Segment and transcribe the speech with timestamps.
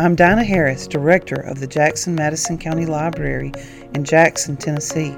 [0.00, 3.50] I'm Dinah Harris, Director of the Jackson Madison County Library
[3.94, 5.16] in Jackson, Tennessee,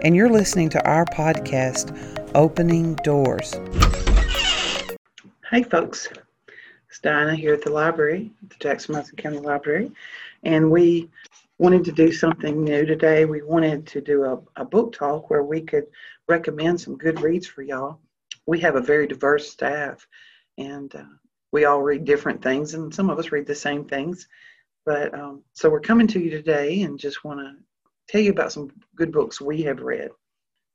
[0.00, 1.94] and you're listening to our podcast,
[2.34, 3.52] Opening Doors.
[5.50, 6.08] Hey, folks.
[6.88, 9.92] It's Dinah here at the library, the Jackson Madison County Library,
[10.42, 11.10] and we
[11.58, 13.26] wanted to do something new today.
[13.26, 15.86] We wanted to do a, a book talk where we could
[16.28, 17.98] recommend some good reads for y'all.
[18.46, 20.08] We have a very diverse staff,
[20.56, 21.04] and uh,
[21.54, 24.26] we all read different things, and some of us read the same things.
[24.84, 27.54] But um, so we're coming to you today and just want to
[28.08, 30.10] tell you about some good books we have read.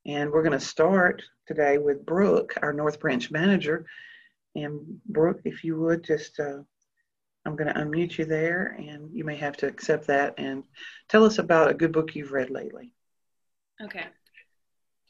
[0.05, 3.87] And we're going to start today with Brooke, our North Branch manager.
[4.55, 6.59] And Brooke, if you would just, uh,
[7.45, 10.63] I'm going to unmute you there, and you may have to accept that and
[11.09, 12.93] tell us about a good book you've read lately.
[13.83, 14.05] Okay.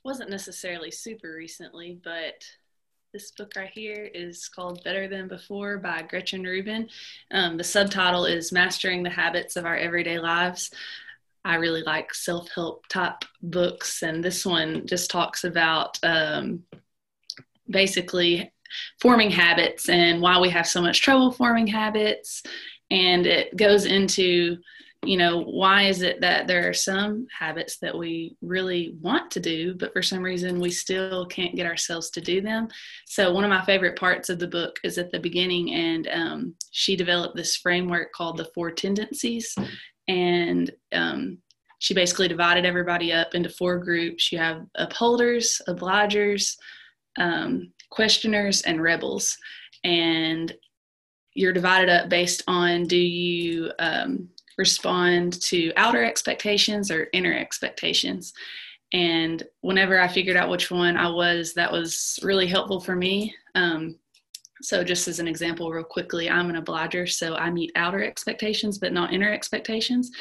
[0.04, 2.44] Wasn't necessarily super recently, but
[3.12, 6.88] this book right here is called Better Than Before by Gretchen Rubin.
[7.32, 10.70] Um, the subtitle is Mastering the Habits of Our Everyday Lives.
[11.44, 16.64] I really like self help type books, and this one just talks about um,
[17.68, 18.54] basically
[19.02, 22.44] forming habits and why we have so much trouble forming habits.
[22.92, 24.58] And it goes into
[25.06, 29.40] you know, why is it that there are some habits that we really want to
[29.40, 32.68] do, but for some reason we still can't get ourselves to do them?
[33.06, 36.56] So, one of my favorite parts of the book is at the beginning, and um,
[36.72, 39.56] she developed this framework called the four tendencies.
[40.10, 41.38] And um,
[41.80, 44.32] she basically divided everybody up into four groups.
[44.32, 46.56] You have upholders, obligers,
[47.18, 49.38] um, questioners, and rebels.
[49.84, 50.54] And
[51.36, 54.28] you're divided up based on do you um,
[54.60, 58.34] respond to outer expectations or inner expectations.
[58.92, 63.34] And whenever I figured out which one I was, that was really helpful for me.
[63.56, 63.96] Um,
[64.62, 68.78] so, just as an example, real quickly, I'm an obliger, so I meet outer expectations
[68.78, 70.12] but not inner expectations.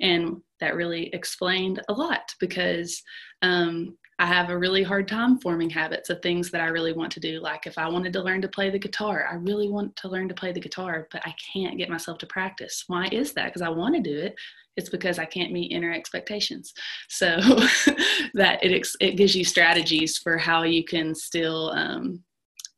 [0.00, 3.02] And that really explained a lot because
[3.42, 7.12] um, I have a really hard time forming habits of things that I really want
[7.12, 7.40] to do.
[7.40, 10.28] Like if I wanted to learn to play the guitar, I really want to learn
[10.28, 12.82] to play the guitar, but I can't get myself to practice.
[12.88, 13.46] Why is that?
[13.46, 14.34] Because I want to do it.
[14.76, 16.72] It's because I can't meet inner expectations.
[17.08, 17.26] So
[18.34, 22.22] that it it gives you strategies for how you can still um,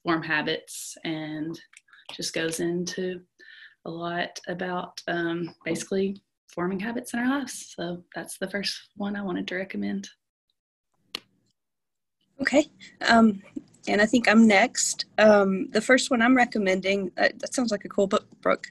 [0.02, 1.58] form habits, and
[2.14, 3.20] just goes into
[3.86, 6.20] a lot about um, basically
[6.54, 7.74] forming habits in our lives.
[7.76, 10.08] So that's the first one I wanted to recommend.
[12.40, 12.70] Okay.
[13.06, 13.42] Um,
[13.88, 15.06] and I think I'm next.
[15.18, 18.66] Um, the first one I'm recommending, uh, that sounds like a cool book, Brooke.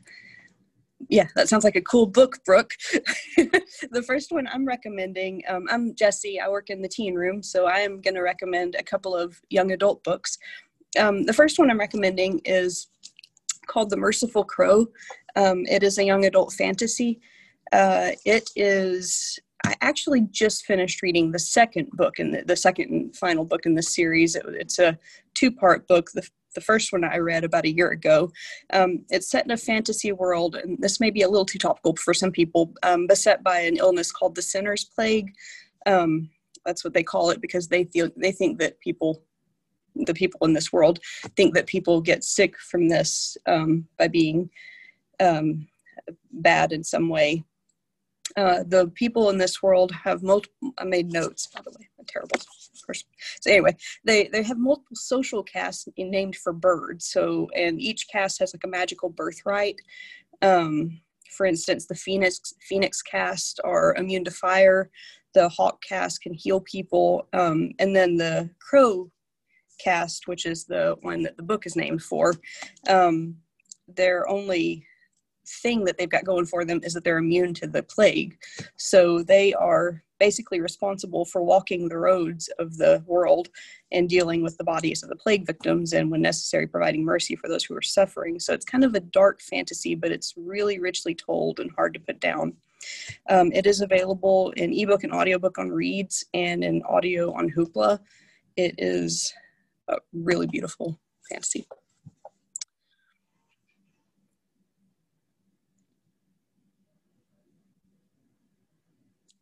[1.07, 2.74] Yeah, that sounds like a cool book, Brooke.
[3.38, 6.40] the first one I'm recommending, um, I'm Jesse.
[6.40, 9.40] I work in the teen room, so I am going to recommend a couple of
[9.50, 10.38] young adult books.
[11.00, 12.88] Um, the first one I'm recommending is
[13.68, 14.88] called The Merciful Crow.
[15.35, 17.22] Um, it is a young adult fantasy.
[17.72, 22.92] Uh, it is I actually just finished reading the second book in the, the second
[22.92, 24.36] and final book in the series.
[24.36, 24.97] It, it's a
[25.34, 26.12] two part book.
[26.14, 28.31] The, the first one I read about a year ago.
[28.74, 31.96] Um, it's set in a fantasy world, and this may be a little too topical
[31.96, 35.31] for some people, um, beset by an illness called the Sinner's Plague.
[35.86, 36.30] Um,
[36.66, 39.24] that's what they call it because they feel they think that people
[39.96, 41.00] the people in this world
[41.36, 44.50] think that people get sick from this um, by being
[45.20, 45.68] um,
[46.31, 47.44] bad in some way
[48.38, 50.72] uh, the people in this world have multiple.
[50.78, 51.88] I made notes, by the way.
[51.97, 52.38] I'm a terrible
[52.85, 53.07] person.
[53.41, 57.07] So anyway, they they have multiple social castes named for birds.
[57.07, 59.79] So and each caste has like a magical birthright.
[60.41, 61.01] Um,
[61.35, 64.90] for instance, the phoenix phoenix caste are immune to fire.
[65.34, 69.11] The hawk caste can heal people, um, and then the crow
[69.79, 72.35] caste, which is the one that the book is named for,
[72.90, 73.35] um,
[73.96, 74.85] they're only
[75.49, 78.37] thing that they've got going for them is that they're immune to the plague.
[78.75, 83.49] So they are basically responsible for walking the roads of the world
[83.91, 87.47] and dealing with the bodies of the plague victims and, when necessary, providing mercy for
[87.47, 88.39] those who are suffering.
[88.39, 91.99] So it's kind of a dark fantasy, but it's really richly told and hard to
[91.99, 92.53] put down.
[93.29, 97.99] Um, it is available in ebook and audiobook on Reads and in audio on Hoopla.
[98.57, 99.34] It is
[99.87, 100.99] a really beautiful
[101.29, 101.66] fantasy.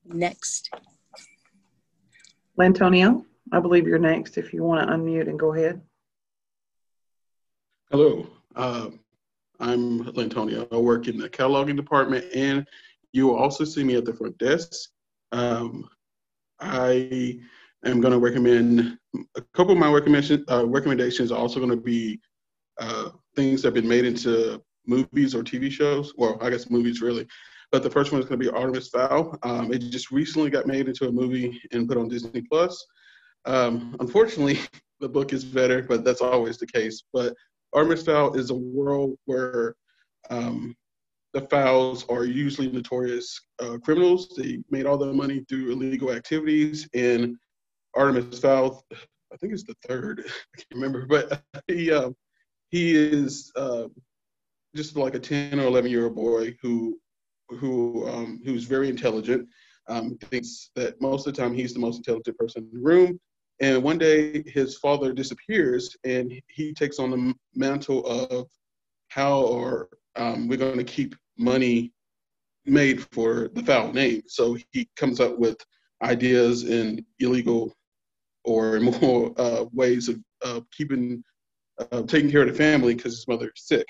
[0.10, 0.70] Next.
[2.60, 5.82] Lantonio, I believe you're next if you want to unmute and go ahead.
[7.92, 8.90] Hello, uh,
[9.60, 10.68] I'm Lantonio.
[10.72, 12.68] I work in the cataloging department, and
[13.14, 14.90] you will also see me at the front desk.
[15.32, 15.88] Um,
[16.60, 17.40] I
[17.86, 18.98] am going to recommend
[19.36, 22.20] a couple of my recommendation, uh, recommendations are also going to be
[22.80, 26.14] uh, things that have been made into movies or TV shows.
[26.18, 27.28] Well, I guess movies really.
[27.72, 29.38] But the first one is going to be Artemis Fowl.
[29.44, 32.86] Um, it just recently got made into a movie and put on Disney Plus.
[33.46, 34.60] Um, unfortunately,
[35.00, 37.04] the book is better, but that's always the case.
[37.14, 37.34] But
[37.74, 39.76] Artemis Fowl is a world where
[40.30, 40.76] um,
[41.34, 44.30] the fowls are usually notorious uh, criminals.
[44.36, 46.88] They made all their money through illegal activities.
[46.94, 47.38] And
[47.96, 52.12] Artemis Fowl, I think it's the third, I can't remember, but he uh,
[52.70, 53.88] he is uh,
[54.76, 57.00] just like a 10 or 11 year old boy who
[57.50, 59.48] who um, who's very intelligent.
[59.90, 63.18] Um, thinks that most of the time he's the most intelligent person in the room.
[63.62, 68.48] And one day his father disappears, and he takes on the mantle of
[69.08, 71.94] how are um, we're going to keep money
[72.66, 74.24] made for the Fowl name.
[74.28, 75.58] So he comes up with
[76.04, 77.74] ideas and illegal
[78.44, 81.24] or immoral uh, ways of, of keeping,
[81.92, 83.86] uh, taking care of the family because his mother is sick.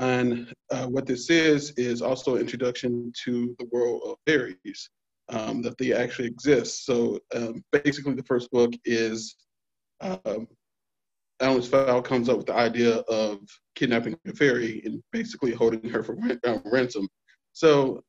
[0.00, 4.90] And uh, what this is, is also an introduction to the world of fairies,
[5.28, 6.86] um, that they actually exist.
[6.86, 9.36] So um, basically, the first book is
[10.00, 10.48] um,
[11.40, 13.40] Alice Fowl comes up with the idea of
[13.74, 17.06] kidnapping a fairy and basically holding her for uh, ransom.
[17.52, 18.02] So,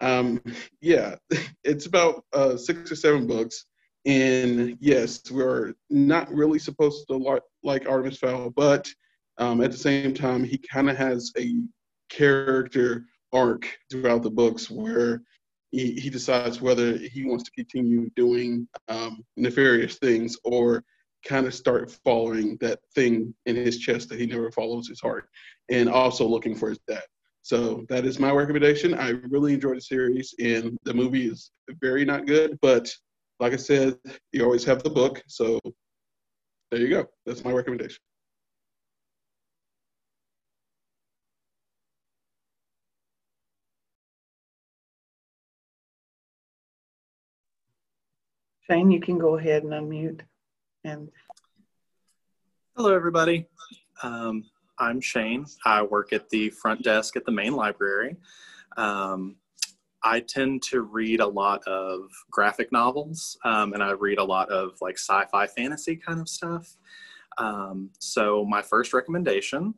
[0.00, 0.42] um,
[0.82, 1.16] yeah,
[1.64, 3.64] it's about uh, six or seven books.
[4.06, 8.88] And yes, we're not really supposed to like Artemis Fowl, but
[9.40, 11.56] um, at the same time, he kind of has a
[12.10, 15.22] character arc throughout the books where
[15.70, 20.84] he, he decides whether he wants to continue doing um, nefarious things or
[21.26, 25.28] kind of start following that thing in his chest that he never follows his heart
[25.70, 27.02] and also looking for his dad.
[27.42, 28.94] So that is my recommendation.
[28.94, 31.50] I really enjoyed the series and the movie is
[31.80, 32.90] very not good, but
[33.38, 33.96] like I said,
[34.32, 35.22] you always have the book.
[35.26, 35.58] So
[36.70, 37.06] there you go.
[37.24, 37.98] That's my recommendation.
[48.70, 50.20] Shane, you can go ahead and unmute.
[50.84, 51.08] And
[52.76, 53.48] hello, everybody.
[54.04, 54.44] Um,
[54.78, 55.44] I'm Shane.
[55.64, 58.14] I work at the front desk at the main library.
[58.76, 59.34] Um,
[60.04, 64.48] I tend to read a lot of graphic novels, um, and I read a lot
[64.50, 66.76] of like sci-fi fantasy kind of stuff.
[67.38, 69.74] Um, so my first recommendation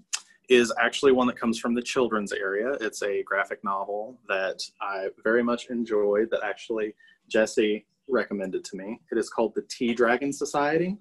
[0.50, 2.72] is actually one that comes from the children's area.
[2.82, 6.28] It's a graphic novel that I very much enjoyed.
[6.30, 6.94] That actually
[7.26, 9.00] Jesse recommended to me.
[9.10, 10.96] It is called the Tea Dragon Society.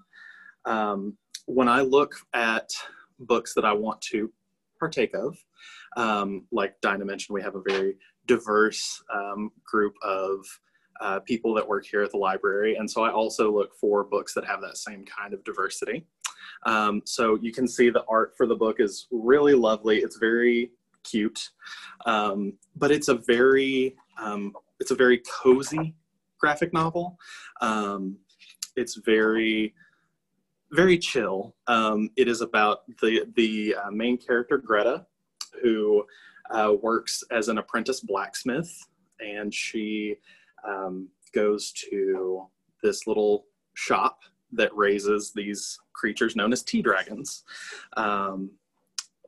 [0.65, 2.69] Um, when I look at
[3.19, 4.31] books that I want to
[4.79, 5.37] partake of,
[5.97, 7.97] um, like Dinah mentioned, we have a very
[8.27, 10.45] diverse um, group of
[11.01, 12.75] uh, people that work here at the library.
[12.75, 16.05] And so I also look for books that have that same kind of diversity.
[16.65, 19.97] Um, so you can see the art for the book is really lovely.
[19.99, 20.71] It's very
[21.03, 21.49] cute,
[22.05, 25.95] um, but it's a very, um, it's a very cozy
[26.41, 27.17] graphic novel.
[27.61, 28.17] Um,
[28.75, 29.73] it's very
[30.73, 31.55] very chill.
[31.67, 35.05] Um, it is about the the uh, main character Greta,
[35.61, 36.03] who
[36.49, 38.71] uh, works as an apprentice blacksmith,
[39.19, 40.15] and she
[40.67, 42.47] um, goes to
[42.83, 44.19] this little shop
[44.53, 47.43] that raises these creatures known as tea dragons.
[47.95, 48.51] Um,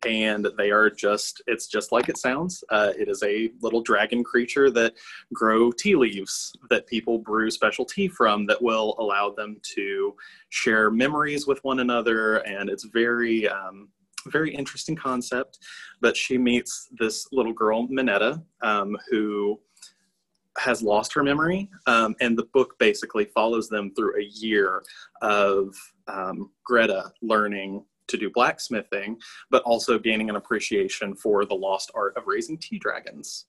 [0.06, 2.64] and they are just it's just like it sounds.
[2.70, 4.94] Uh, it is a little dragon creature that
[5.34, 10.16] grow tea leaves that people brew special tea from that will allow them to
[10.50, 12.38] share memories with one another.
[12.38, 13.90] And it's very um,
[14.28, 15.60] very interesting concept
[16.02, 19.60] but she meets this little girl minetta um, who
[20.58, 24.84] has lost her memory um, and the book basically follows them through a year
[25.22, 25.76] of
[26.08, 29.18] um, greta learning to do blacksmithing,
[29.50, 33.46] but also gaining an appreciation for the lost art of raising tea dragons.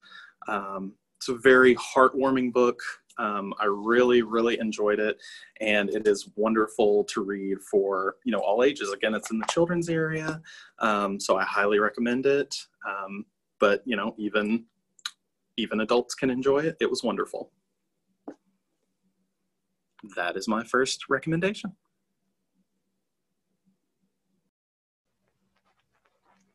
[0.48, 2.80] Um, it's a very heartwarming book.
[3.16, 5.16] Um, I really, really enjoyed it,
[5.60, 8.92] and it is wonderful to read for you know all ages.
[8.92, 10.42] Again, it's in the children's area,
[10.80, 12.56] um, so I highly recommend it.
[12.88, 13.24] Um,
[13.60, 14.64] but you know, even
[15.56, 16.76] even adults can enjoy it.
[16.80, 17.52] It was wonderful.
[20.16, 21.72] That is my first recommendation.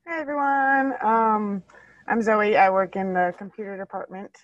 [0.09, 1.61] Hey everyone, um,
[2.07, 2.57] I'm Zoe.
[2.57, 4.35] I work in the computer department.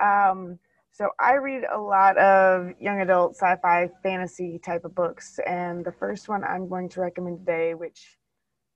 [0.00, 0.58] Um,
[0.90, 5.92] so I read a lot of young adult sci-fi fantasy type of books, and the
[5.92, 8.18] first one I'm going to recommend today, which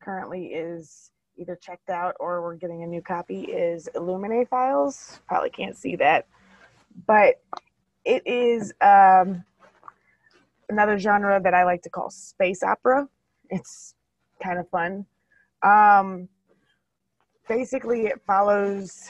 [0.00, 5.18] currently is either checked out or we're getting a new copy, is Illuminae Files.
[5.26, 6.28] Probably can't see that,
[7.08, 7.42] but
[8.04, 9.42] it is um,
[10.68, 13.08] another genre that I like to call space opera.
[13.50, 13.96] It's
[14.40, 15.04] kind of fun
[15.62, 16.28] um,
[17.48, 19.08] basically, it follows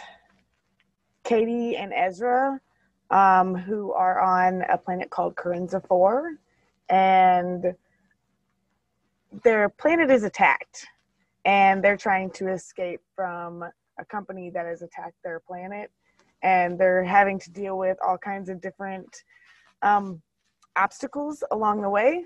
[1.24, 2.60] Kady and Ezra,
[3.10, 6.32] um, who are on a planet called Kerenza 4.
[6.88, 7.74] And
[9.44, 10.86] their planet is attacked.
[11.44, 13.64] And they're trying to escape from
[13.98, 15.90] a company that has attacked their planet.
[16.42, 19.24] And they're having to deal with all kinds of different
[19.82, 20.22] um,
[20.76, 22.24] obstacles along the way,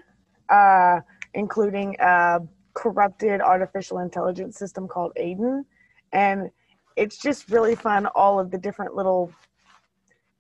[0.49, 1.01] uh,
[1.35, 2.41] including a
[2.75, 5.65] corrupted artificial intelligence system called AIDAN.
[6.13, 6.51] And
[6.97, 9.33] it's just really fun, all of the different little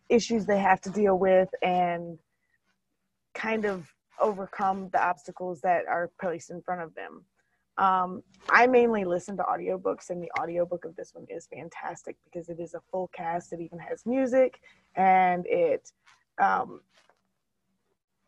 [0.08, 2.18] issues they have to deal with and
[3.34, 7.24] kind of overcome the obstacles that are placed in front of them.
[7.78, 12.50] Um, I mainly listen to audiobooks, and the audiobook of this one is fantastic because
[12.50, 13.52] it is a full cast.
[13.52, 14.60] It even has music,
[14.94, 15.90] and it
[16.40, 16.80] um,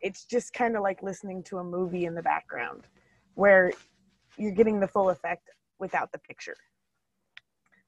[0.01, 2.87] it's just kind of like listening to a movie in the background,
[3.35, 3.71] where
[4.37, 5.49] you're getting the full effect
[5.79, 6.55] without the picture.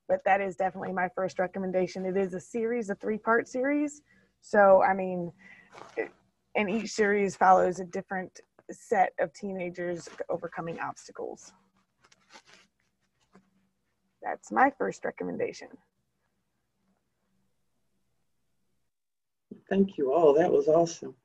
[0.07, 2.05] But that is definitely my first recommendation.
[2.05, 4.01] It is a series, a three-part series.
[4.41, 5.31] So I mean,
[6.55, 8.39] and each series follows a different
[8.71, 11.53] set of teenagers overcoming obstacles.
[14.21, 15.69] That's my first recommendation.
[19.69, 20.33] Thank you all.
[20.33, 21.15] That was awesome.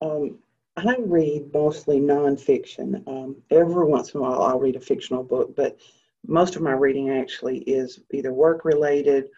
[0.00, 0.38] Um,
[0.76, 3.06] I read mostly nonfiction.
[3.06, 5.78] Um, every once in a while, I'll read a fictional book, but
[6.26, 9.28] most of my reading actually is either work related,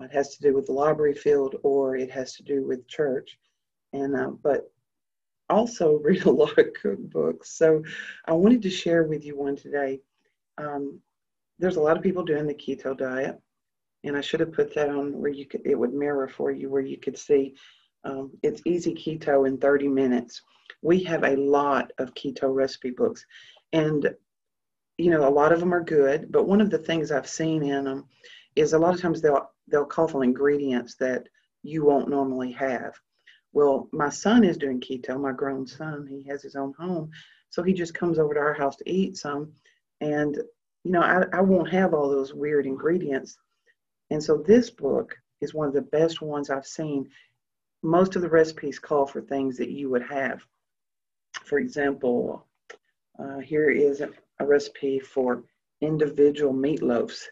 [0.00, 3.38] it has to do with the library field, or it has to do with church.
[3.92, 4.70] And uh, but
[5.50, 7.46] also read a lot of cookbooks.
[7.46, 7.82] So
[8.26, 10.00] I wanted to share with you one today.
[10.56, 11.00] Um,
[11.58, 13.40] there's a lot of people doing the keto diet,
[14.04, 16.70] and I should have put that on where you could it would mirror for you
[16.70, 17.56] where you could see
[18.04, 20.42] um, it's easy keto in 30 minutes.
[20.82, 23.24] We have a lot of keto recipe books,
[23.72, 24.14] and
[24.96, 26.30] you know a lot of them are good.
[26.30, 28.06] But one of the things I've seen in them
[28.56, 31.28] is a lot of times they'll they'll call for ingredients that
[31.62, 32.94] you won't normally have.
[33.52, 36.06] Well, my son is doing keto, my grown son.
[36.06, 37.10] He has his own home.
[37.50, 39.52] So he just comes over to our house to eat some.
[40.00, 40.36] And,
[40.84, 43.38] you know, I, I won't have all those weird ingredients.
[44.10, 47.08] And so this book is one of the best ones I've seen.
[47.82, 50.42] Most of the recipes call for things that you would have.
[51.48, 52.46] For example,
[53.18, 55.44] uh, here is a, a recipe for
[55.80, 57.22] individual meatloaves.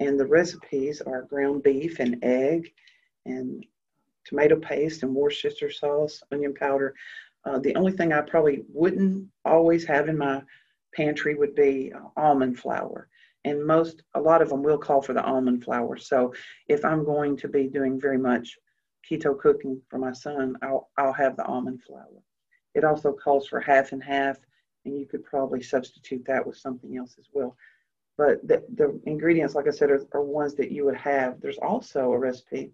[0.00, 2.70] And the recipes are ground beef and egg
[3.24, 3.64] and
[4.26, 6.94] tomato paste and Worcestershire sauce, onion powder.
[7.46, 10.42] Uh, the only thing I probably wouldn't always have in my
[10.94, 13.08] pantry would be almond flour.
[13.46, 15.96] And most, a lot of them will call for the almond flour.
[15.96, 16.34] So
[16.68, 18.58] if I'm going to be doing very much
[19.10, 22.22] keto cooking for my son, I'll, I'll have the almond flour.
[22.74, 24.38] It also calls for half and half,
[24.84, 27.56] and you could probably substitute that with something else as well.
[28.16, 31.40] But the, the ingredients, like I said, are, are ones that you would have.
[31.40, 32.70] There's also a recipe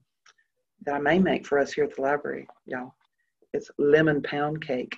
[0.82, 2.94] that I may make for us here at the library, y'all.
[3.52, 4.96] It's lemon pound cake,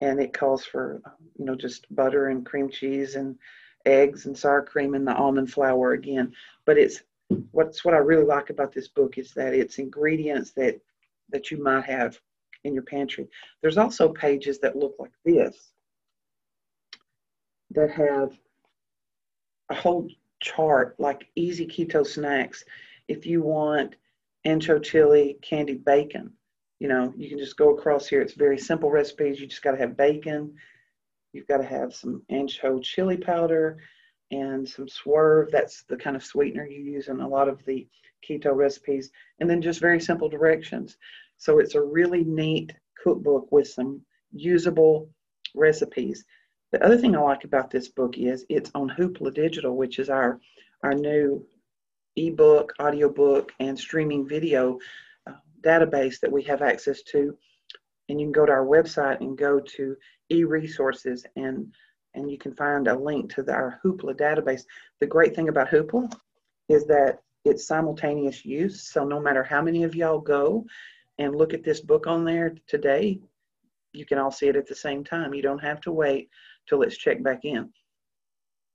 [0.00, 1.00] and it calls for
[1.38, 3.36] you know just butter and cream cheese and
[3.84, 6.32] eggs and sour cream and the almond flour again.
[6.64, 7.02] But it's
[7.50, 10.80] what's what I really like about this book is that it's ingredients that
[11.30, 12.18] that you might have
[12.64, 13.28] in your pantry.
[13.62, 15.72] There's also pages that look like this
[17.70, 18.32] that have
[19.70, 20.08] a whole
[20.40, 22.64] chart like easy keto snacks.
[23.08, 23.96] If you want
[24.46, 26.32] ancho chili, candied bacon.
[26.80, 28.22] You know, you can just go across here.
[28.22, 29.40] It's very simple recipes.
[29.40, 30.54] You just got to have bacon.
[31.32, 33.78] You've got to have some ancho chili powder
[34.30, 35.50] and some swerve.
[35.50, 37.86] That's the kind of sweetener you use in a lot of the
[38.26, 39.10] keto recipes.
[39.40, 40.96] And then just very simple directions.
[41.38, 44.02] So it's a really neat cookbook with some
[44.32, 45.08] usable
[45.54, 46.24] recipes.
[46.72, 50.10] The other thing I like about this book is it's on Hoopla Digital, which is
[50.10, 50.40] our
[50.82, 51.44] our new
[52.16, 54.78] ebook, audiobook, and streaming video
[55.26, 57.36] uh, database that we have access to.
[58.08, 59.96] And you can go to our website and go to
[60.30, 61.72] e-resources and
[62.14, 64.62] and you can find a link to the, our Hoopla database.
[64.98, 66.12] The great thing about Hoopla
[66.68, 68.82] is that it's simultaneous use.
[68.82, 70.66] So no matter how many of y'all go
[71.18, 73.20] and look at this book on there today,
[73.92, 75.34] you can all see it at the same time.
[75.34, 76.28] You don't have to wait
[76.68, 77.70] till it's checked back in.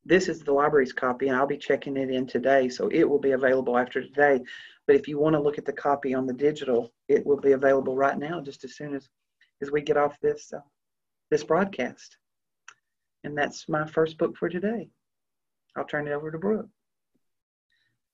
[0.05, 3.19] This is the library's copy, and I'll be checking it in today, so it will
[3.19, 4.41] be available after today.
[4.85, 7.53] But if you want to look at the copy on the digital, it will be
[7.53, 9.07] available right now, just as soon as,
[9.61, 10.59] as we get off this uh,
[11.31, 12.17] this broadcast.
[13.23, 14.89] And that's my first book for today.
[15.77, 16.67] I'll turn it over to Brooke.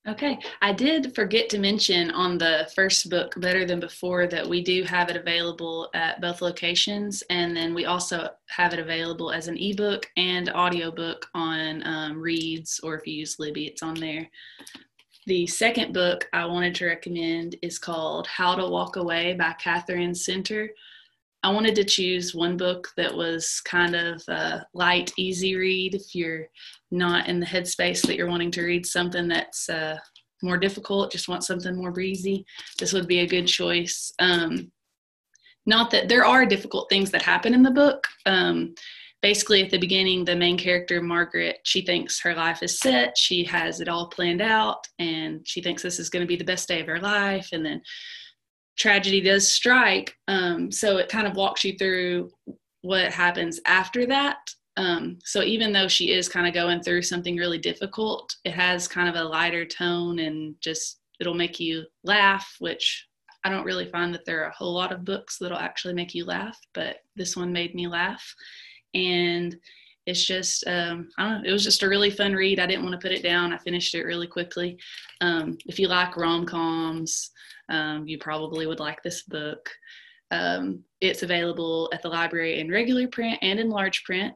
[0.09, 4.63] Okay, I did forget to mention on the first book, Better Than Before, that we
[4.63, 9.47] do have it available at both locations, and then we also have it available as
[9.47, 14.27] an ebook and audiobook on um, Reads, or if you use Libby, it's on there.
[15.27, 20.15] The second book I wanted to recommend is called How to Walk Away by Katherine
[20.15, 20.71] Center.
[21.41, 26.13] I wanted to choose one book that was kind of a light, easy read if
[26.13, 26.48] you're
[26.91, 29.98] not in the headspace that you're wanting to read something that's uh,
[30.41, 32.46] more difficult, just want something more breezy.
[32.77, 34.13] This would be a good choice.
[34.19, 34.72] Um,
[35.65, 38.05] not that there are difficult things that happen in the book.
[38.25, 38.75] Um,
[39.22, 43.17] basically, at the beginning, the main character, Margaret, she thinks her life is set.
[43.17, 46.43] She has it all planned out, and she thinks this is going to be the
[46.43, 47.50] best day of her life.
[47.53, 47.81] And then
[48.79, 50.15] tragedy does strike.
[50.27, 52.31] Um, so it kind of walks you through
[52.81, 54.38] what happens after that.
[54.77, 58.88] Um, so even though she is kind of going through something really difficult, it has
[58.88, 63.05] kind of a lighter tone and just it'll make you laugh, which
[63.43, 66.13] I don't really find that there are a whole lot of books that'll actually make
[66.15, 68.24] you laugh, but this one made me laugh.
[68.93, 69.57] And
[70.09, 71.49] it's just um, I don't know.
[71.49, 72.59] It was just a really fun read.
[72.59, 73.53] I didn't want to put it down.
[73.53, 74.79] I finished it really quickly.
[75.21, 77.29] Um, if you like rom coms,
[77.69, 79.69] um, you probably would like this book.
[80.31, 84.33] Um, it's available at the library in regular print and in large print.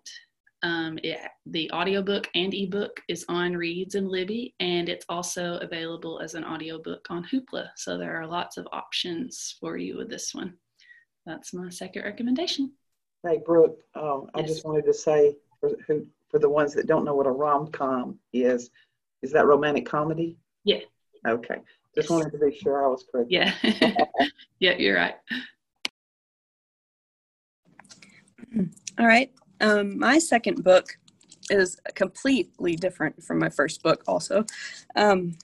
[0.62, 6.20] Um, it, the audiobook and ebook is on Reads and Libby, and it's also available
[6.20, 7.68] as an audiobook on Hoopla.
[7.75, 10.53] So there are lots of options for you with this one.
[11.25, 12.74] That's my second recommendation.
[13.25, 17.05] Hey, Brooke, um, I just wanted to say for, who, for the ones that don't
[17.05, 18.70] know what a rom com is,
[19.22, 20.38] is that romantic comedy?
[20.65, 20.79] Yeah.
[21.25, 21.62] Okay.
[21.96, 23.32] Just wanted to be sure I was correct.
[23.32, 23.53] Yeah.
[24.60, 25.15] yeah, you're right.
[29.00, 29.32] All right.
[29.62, 30.98] Um, my second book
[31.50, 34.46] is completely different from my first book, also.
[34.98, 35.38] Um,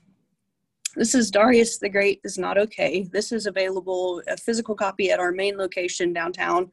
[0.96, 3.08] this is Darius the Great is Not Okay.
[3.12, 6.72] This is available, a physical copy at our main location downtown.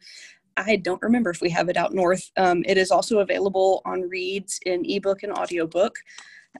[0.57, 2.31] I don't remember if we have it out north.
[2.37, 5.97] Um, it is also available on Reads in ebook and audiobook.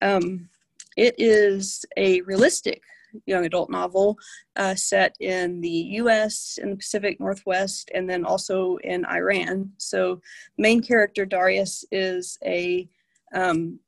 [0.03, 0.49] Um,
[0.97, 2.83] it is a realistic
[3.25, 4.19] young adult novel
[4.57, 5.69] uh, set in the
[6.01, 9.73] US, in the Pacific Northwest, and then also in Iran.
[9.79, 10.21] So,
[10.59, 12.89] main character Darius is a,
[13.35, 13.79] um,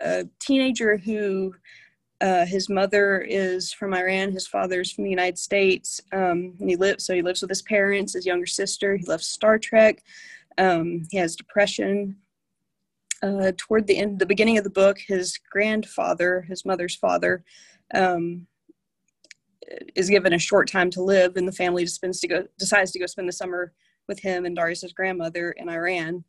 [0.00, 1.54] a teenager who.
[2.20, 4.32] Uh, his mother is from Iran.
[4.32, 6.00] His father's from the United States.
[6.12, 8.96] Um, he lives so he lives with his parents, his younger sister.
[8.96, 10.02] He loves Star Trek.
[10.56, 12.16] Um, he has depression.
[13.22, 17.44] Uh, toward the end, the beginning of the book, his grandfather, his mother's father,
[17.92, 18.46] um,
[19.96, 22.98] is given a short time to live, and the family decides to go decides to
[22.98, 23.72] go spend the summer
[24.08, 26.24] with him and Darius's grandmother in Iran.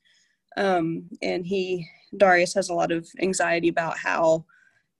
[0.57, 4.45] Um, and he Darius has a lot of anxiety about how,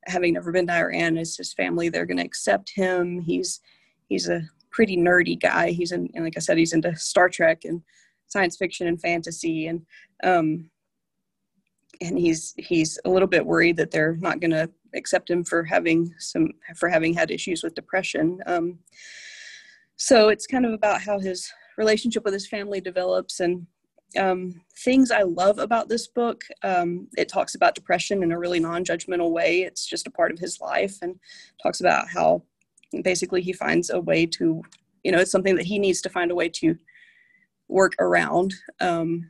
[0.05, 3.19] having never been to Iran, is his family they're going to accept him.
[3.19, 3.61] He's
[4.07, 5.71] he's a pretty nerdy guy.
[5.71, 7.81] He's in, and like I said, he's into Star Trek and
[8.27, 9.85] science fiction and fantasy, and
[10.23, 10.69] um,
[12.01, 15.63] and he's he's a little bit worried that they're not going to accept him for
[15.63, 18.39] having some for having had issues with depression.
[18.45, 18.79] Um,
[19.97, 23.67] so it's kind of about how his relationship with his family develops and
[24.17, 26.43] um, things I love about this book.
[26.63, 29.61] Um, it talks about depression in a really non-judgmental way.
[29.61, 31.19] It's just a part of his life and
[31.61, 32.43] talks about how
[33.03, 34.61] basically he finds a way to,
[35.03, 36.75] you know, it's something that he needs to find a way to
[37.67, 39.29] work around um,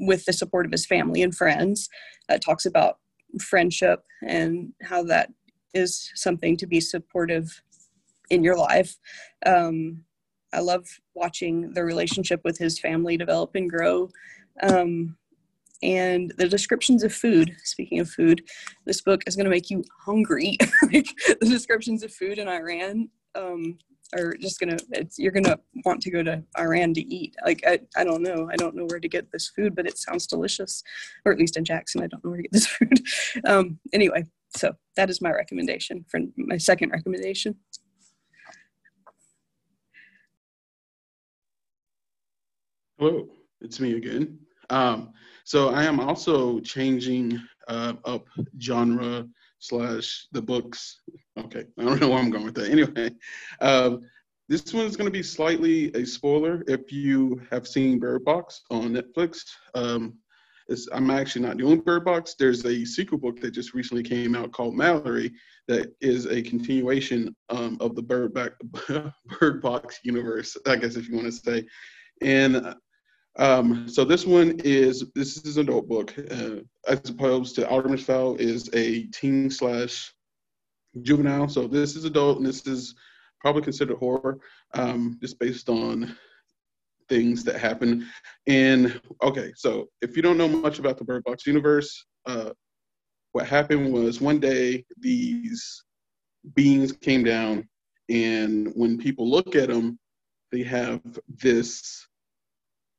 [0.00, 1.88] with the support of his family and friends.
[2.28, 2.98] It talks about
[3.40, 5.30] friendship and how that
[5.74, 7.62] is something to be supportive
[8.30, 8.96] in your life.
[9.44, 10.04] Um,
[10.56, 14.08] I love watching the relationship with his family develop and grow.
[14.62, 15.16] Um,
[15.82, 18.42] and the descriptions of food, speaking of food,
[18.86, 20.56] this book is going to make you hungry.
[20.92, 23.76] like the descriptions of food in Iran um,
[24.14, 27.34] are just going to, you're gonna want to go to iran to eat.
[27.44, 28.48] Like I, I don't know.
[28.50, 30.82] I don't know where to get this food but it sounds delicious.
[31.24, 33.00] Or at least in jackson i don't know where to get this food.
[33.44, 34.24] Um anyway
[34.56, 37.56] so that is my recommendation for my second recommendation
[42.98, 43.28] hello
[43.60, 44.38] it's me again
[44.70, 45.12] um
[45.44, 48.26] so i am also changing uh, up
[48.60, 49.26] genre
[49.58, 51.00] slash the books.
[51.38, 52.70] Okay, I don't know where I'm going with that.
[52.76, 53.10] Anyway,
[53.60, 54.00] um,
[54.48, 58.62] this one is going to be slightly a spoiler if you have seen Bird Box
[58.70, 59.44] on Netflix.
[59.74, 60.14] Um,
[60.92, 62.34] I'm actually not doing Bird Box.
[62.38, 65.32] There's a sequel book that just recently came out called Mallory
[65.68, 68.52] that is a continuation um, of the Bird, back,
[69.40, 71.66] Bird Box universe, I guess if you want to say.
[72.20, 72.74] And
[73.38, 76.56] um, so this one is this is an adult book, uh,
[76.88, 80.14] as opposed to Artemis Fowl is a teen slash
[81.02, 81.48] juvenile.
[81.48, 82.94] So this is adult, and this is
[83.40, 84.38] probably considered horror,
[84.74, 86.16] um, just based on
[87.08, 88.08] things that happen.
[88.46, 92.50] And okay, so if you don't know much about the Bird Box universe, uh,
[93.32, 95.84] what happened was one day these
[96.54, 97.68] beings came down,
[98.08, 99.98] and when people look at them,
[100.52, 102.06] they have this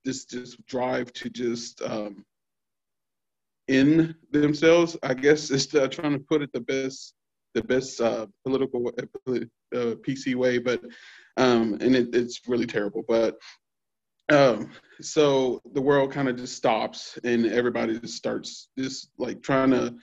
[0.07, 2.25] this just drive to just um,
[3.67, 4.95] in themselves.
[5.03, 7.13] I guess is uh, trying to put it the best
[7.53, 9.39] the best uh, political uh,
[9.73, 10.81] PC way, but
[11.35, 13.03] um, and it, it's really terrible.
[13.07, 13.37] But
[14.29, 19.71] um, so the world kind of just stops, and everybody just starts just like trying
[19.71, 19.93] to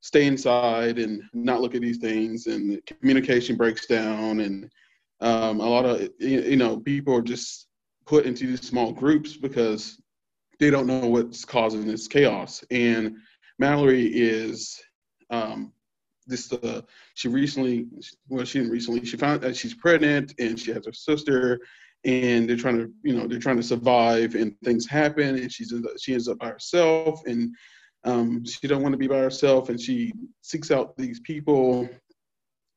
[0.00, 4.68] stay inside and not look at these things, and communication breaks down, and
[5.20, 7.65] um, a lot of you know people are just
[8.06, 10.00] put into these small groups because
[10.58, 12.64] they don't know what's causing this chaos.
[12.70, 13.16] And
[13.58, 14.80] Mallory is
[15.30, 15.72] um,
[16.26, 16.52] this.
[16.52, 16.82] Uh,
[17.14, 17.86] she recently,
[18.28, 19.04] well, she didn't recently.
[19.04, 21.60] She found that she's pregnant and she has her sister,
[22.04, 24.34] and they're trying to, you know, they're trying to survive.
[24.34, 27.54] And things happen, and she's she ends up by herself, and
[28.04, 31.88] um, she don't want to be by herself, and she seeks out these people.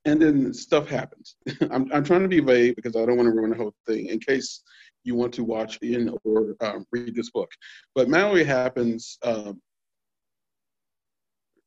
[0.05, 1.35] And then stuff happens.
[1.71, 4.07] I'm, I'm trying to be vague because I don't want to ruin the whole thing
[4.07, 4.61] in case
[5.03, 7.51] you want to watch in or um, read this book.
[7.95, 9.61] But Mallory happens, um,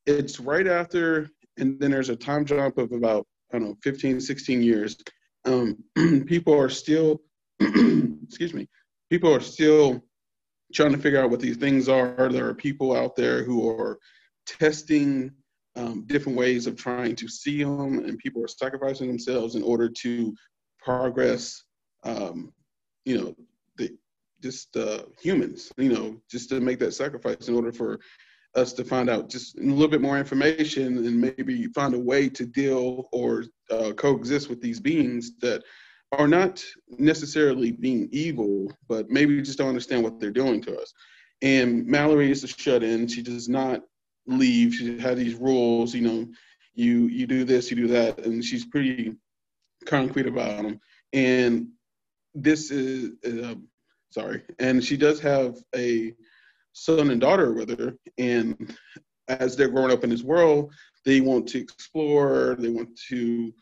[0.06, 4.20] it's right after, and then there's a time jump of about, I don't know, 15,
[4.20, 4.96] 16 years.
[5.44, 5.82] Um,
[6.26, 7.22] people are still,
[7.60, 8.68] excuse me,
[9.10, 10.02] people are still
[10.72, 12.28] trying to figure out what these things are.
[12.30, 13.98] There are people out there who are
[14.46, 15.32] testing
[15.76, 19.88] um, different ways of trying to see them, and people are sacrificing themselves in order
[19.88, 20.34] to
[20.78, 21.62] progress
[22.04, 22.52] um,
[23.04, 23.34] you know,
[23.76, 23.96] the,
[24.40, 28.00] just uh, humans, you know, just to make that sacrifice in order for
[28.54, 32.28] us to find out just a little bit more information and maybe find a way
[32.28, 35.62] to deal or uh, coexist with these beings that
[36.12, 36.62] are not
[36.98, 40.92] necessarily being evil, but maybe just don't understand what they're doing to us.
[41.40, 43.08] And Mallory is a shut in.
[43.08, 43.80] She does not
[44.26, 44.74] leave.
[44.74, 46.28] She had these rules, you know,
[46.74, 49.14] you you do this, you do that, and she's pretty
[49.86, 50.80] concrete about them.
[51.12, 51.68] And
[52.34, 53.54] this is uh,
[54.10, 56.14] sorry, and she does have a
[56.72, 58.76] son and daughter with her, and
[59.28, 60.72] as they're growing up in this world,
[61.04, 63.52] they want to explore, they want to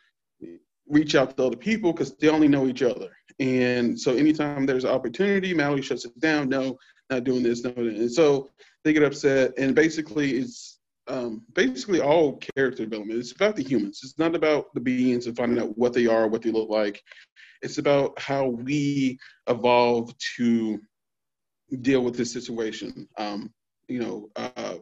[0.89, 3.11] reach out to other people because they only know each other.
[3.39, 6.49] And so anytime there's an opportunity, Mallory shuts it down.
[6.49, 7.73] No, not doing this, no.
[7.77, 8.51] And so
[8.85, 9.53] they get upset.
[9.59, 13.19] And basically, it's um, basically all character development.
[13.19, 14.01] It's about the humans.
[14.03, 17.03] It's not about the beings and finding out what they are, what they look like.
[17.63, 20.81] It's about how we evolve to
[21.83, 23.09] deal with this situation.
[23.19, 23.53] Um,
[23.89, 24.77] you know, uh,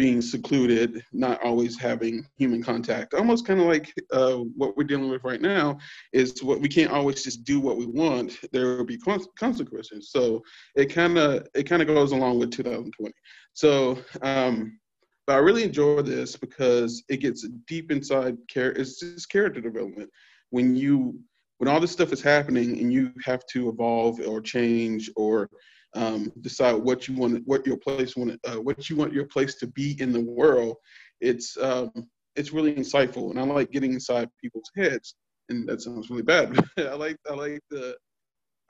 [0.00, 3.12] being secluded, not always having human contact.
[3.12, 5.76] Almost kind of like uh, what we're dealing with right now
[6.14, 8.32] is what we can't always just do what we want.
[8.50, 8.98] There will be
[9.38, 10.10] consequences.
[10.10, 10.42] So
[10.74, 13.12] it kind of it kind of goes along with 2020.
[13.52, 14.78] So, um,
[15.26, 18.80] but I really enjoy this because it gets deep inside character.
[18.80, 20.08] It's just character development.
[20.48, 21.20] When you
[21.58, 25.50] when all this stuff is happening and you have to evolve or change or
[25.94, 29.56] um, decide what you want, what your place want, uh, what you want your place
[29.56, 30.76] to be in the world,
[31.20, 31.90] it's um,
[32.36, 33.30] it's really insightful.
[33.30, 35.14] And I like getting inside people's heads.
[35.48, 36.58] And that sounds really bad.
[36.78, 37.96] I like I like the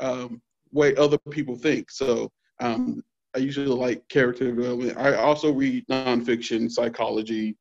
[0.01, 0.41] um,
[0.73, 1.91] way other people think.
[1.91, 2.31] So
[2.61, 3.03] um,
[3.35, 4.97] I usually like character development.
[4.97, 7.57] I also read nonfiction, psychology,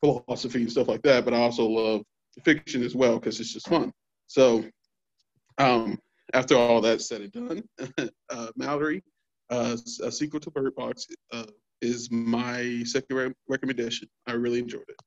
[0.00, 1.24] philosophy, and stuff like that.
[1.24, 2.02] But I also love
[2.44, 3.92] fiction as well because it's just fun.
[4.26, 4.64] So
[5.58, 5.98] um,
[6.34, 7.62] after all that said and done,
[8.30, 9.02] uh, Mallory,
[9.50, 11.46] uh, a sequel to Bird Box, uh,
[11.82, 14.08] is my second re- recommendation.
[14.26, 15.00] I really enjoyed it.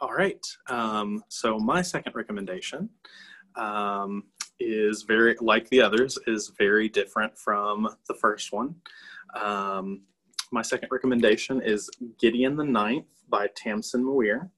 [0.00, 0.44] All right.
[0.68, 2.90] Um, so my second recommendation
[3.56, 4.24] um,
[4.60, 8.74] is very like the others is very different from the first one.
[9.40, 10.02] Um,
[10.52, 11.88] my second recommendation is
[12.20, 14.50] Gideon the Ninth by Tamsin Muir.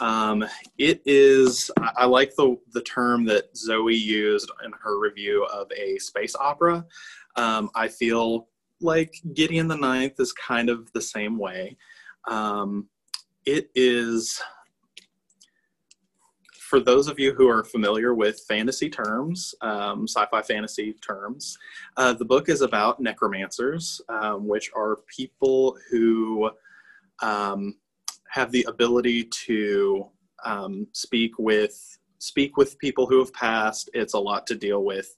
[0.00, 0.44] Um,
[0.76, 5.98] it is, I, like the, the term that Zoe used in her review of a
[5.98, 6.84] space opera.
[7.36, 8.48] Um, I feel
[8.80, 11.76] like Gideon the Ninth is kind of the same way.
[12.28, 12.88] Um,
[13.46, 14.42] it is,
[16.58, 21.56] for those of you who are familiar with fantasy terms, um, sci-fi fantasy terms,
[21.96, 26.50] uh, the book is about necromancers, um, which are people who
[27.22, 27.76] um,
[28.34, 30.04] have the ability to
[30.44, 33.88] um, speak with speak with people who have passed.
[33.94, 35.14] It's a lot to deal with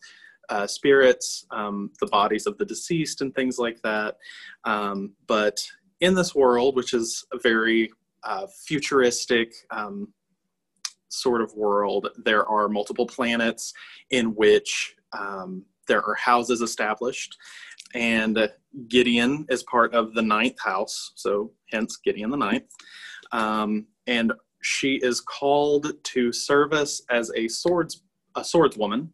[0.50, 4.16] uh, spirits, um, the bodies of the deceased, and things like that.
[4.64, 5.66] Um, but
[6.00, 7.90] in this world, which is a very
[8.22, 10.12] uh, futuristic um,
[11.08, 13.72] sort of world, there are multiple planets
[14.10, 17.34] in which um, there are houses established,
[17.94, 18.50] and
[18.88, 22.70] Gideon is part of the ninth house, so hence Gideon the ninth.
[23.32, 28.02] Um, and she is called to service as a swords
[28.34, 29.08] a swordswoman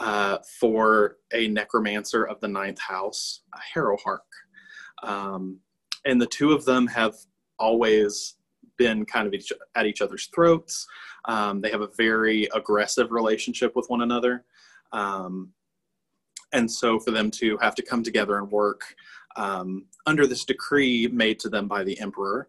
[0.00, 3.42] uh, for a necromancer of the ninth house,
[3.74, 4.18] Harrowhark.
[5.02, 5.58] Um,
[6.04, 7.14] and the two of them have
[7.58, 8.34] always
[8.76, 10.86] been kind of each, at each other's throats.
[11.26, 14.44] Um, they have a very aggressive relationship with one another.
[14.92, 15.50] Um,
[16.52, 18.94] and so for them to have to come together and work
[19.36, 22.48] um, under this decree made to them by the emperor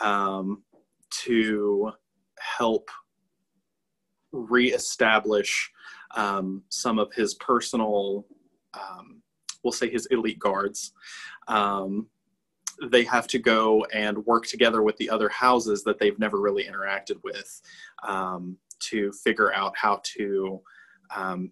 [0.00, 0.62] um,
[1.10, 1.92] to
[2.38, 2.88] help
[4.32, 5.70] reestablish
[6.16, 8.26] um, some of his personal,
[8.74, 9.22] um,
[9.62, 10.92] we'll say his elite guards.
[11.48, 12.08] Um,
[12.90, 16.64] they have to go and work together with the other houses that they've never really
[16.64, 17.62] interacted with
[18.02, 20.60] um, to figure out how to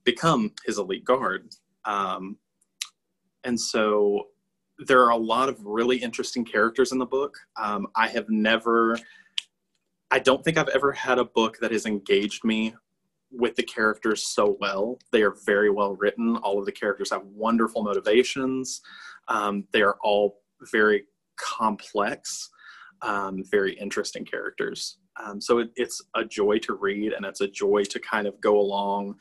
[0.05, 1.55] become his elite guard.
[1.85, 2.37] Um,
[3.45, 4.29] and so
[4.79, 7.37] there are a lot of really interesting characters in the book.
[7.57, 8.99] Um, I have never,
[10.11, 12.75] I don't think I've ever had a book that has engaged me
[13.31, 14.99] with the characters so well.
[15.11, 16.37] They are very well written.
[16.39, 18.83] All of the characters have wonderful motivations.
[19.29, 20.41] Um, they are all
[20.71, 21.05] very
[21.37, 22.51] complex,
[23.01, 24.99] um, very interesting characters.
[25.23, 28.41] Um, so it, it's a joy to read and it's a joy to kind of
[28.41, 29.17] go along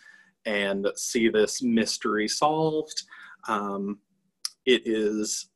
[0.46, 3.04] and see this mystery solved.
[3.48, 4.00] Um,
[4.66, 5.50] it is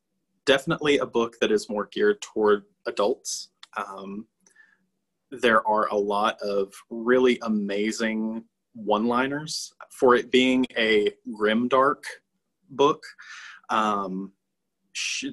[0.44, 3.50] definitely a book that is more geared toward adults.
[3.76, 4.26] Um,
[5.30, 8.44] there are a lot of really amazing
[8.74, 12.04] one liners for it being a grim dark
[12.70, 13.02] book.
[13.70, 14.32] Um,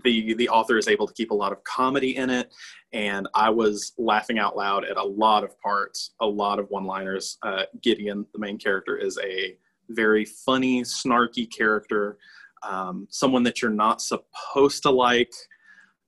[0.04, 2.54] the the author is able to keep a lot of comedy in it.
[2.92, 6.86] And i was laughing out loud at a lot of parts a lot of one
[6.86, 9.58] liners uh, gideon the main character is a
[9.90, 12.18] very funny snarky character
[12.64, 15.32] um, someone that you're not supposed to like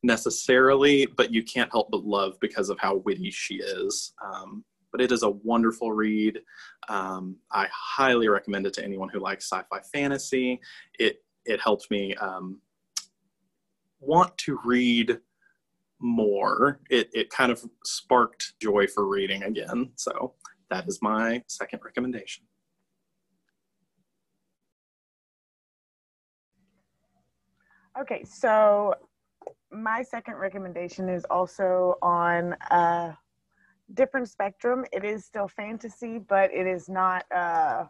[0.06, 4.14] necessarily but you can't help but love because of how witty she is.
[4.24, 6.40] Um, but it is a wonderful read.
[6.88, 10.62] Um, i highly recommend it to anyone who likes sci-fi fantasy.
[11.00, 12.62] It it helped me um,
[14.00, 15.20] want to read
[16.00, 19.92] more, it, it kind of sparked joy for reading again.
[19.96, 20.34] So
[20.70, 22.44] that is my second recommendation.
[28.00, 28.94] Okay, so
[29.72, 33.18] my second recommendation is also on a
[33.94, 34.86] different spectrum.
[34.92, 37.86] It is still fantasy, but it is not uh,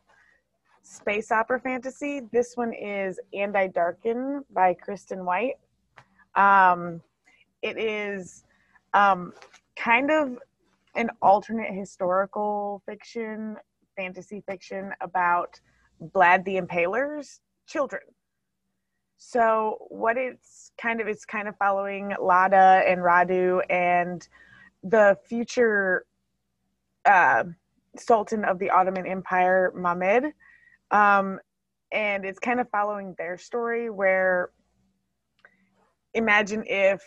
[0.83, 2.21] space opera fantasy.
[2.31, 5.55] This one is And I Darken by Kristen White.
[6.35, 7.01] Um,
[7.61, 8.43] it is
[8.93, 9.33] um,
[9.75, 10.37] kind of
[10.95, 13.57] an alternate historical fiction,
[13.97, 15.59] fantasy fiction about
[16.01, 18.01] Vlad the Impaler's children.
[19.17, 24.27] So what it's kind of it's kind of following Lada and Radu and
[24.83, 26.05] the future
[27.05, 27.45] uh,
[27.97, 30.33] Sultan of the Ottoman Empire, Mehmed.
[30.91, 31.39] Um,
[31.91, 34.49] and it's kind of following their story where
[36.15, 37.03] imagine if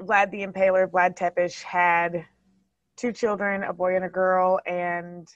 [0.00, 2.24] Vlad the Impaler, Vlad Țepeș, had
[2.96, 5.28] two children, a boy and a girl, and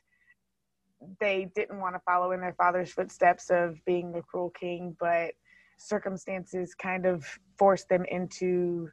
[1.20, 5.33] they didn't want to follow in their father's footsteps of being the cruel king, but
[5.79, 7.27] circumstances kind of
[7.59, 8.88] forced them into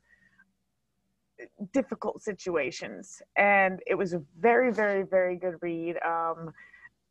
[1.72, 3.22] difficult situations.
[3.36, 5.96] And it was a very, very, very good read.
[6.06, 6.54] Um,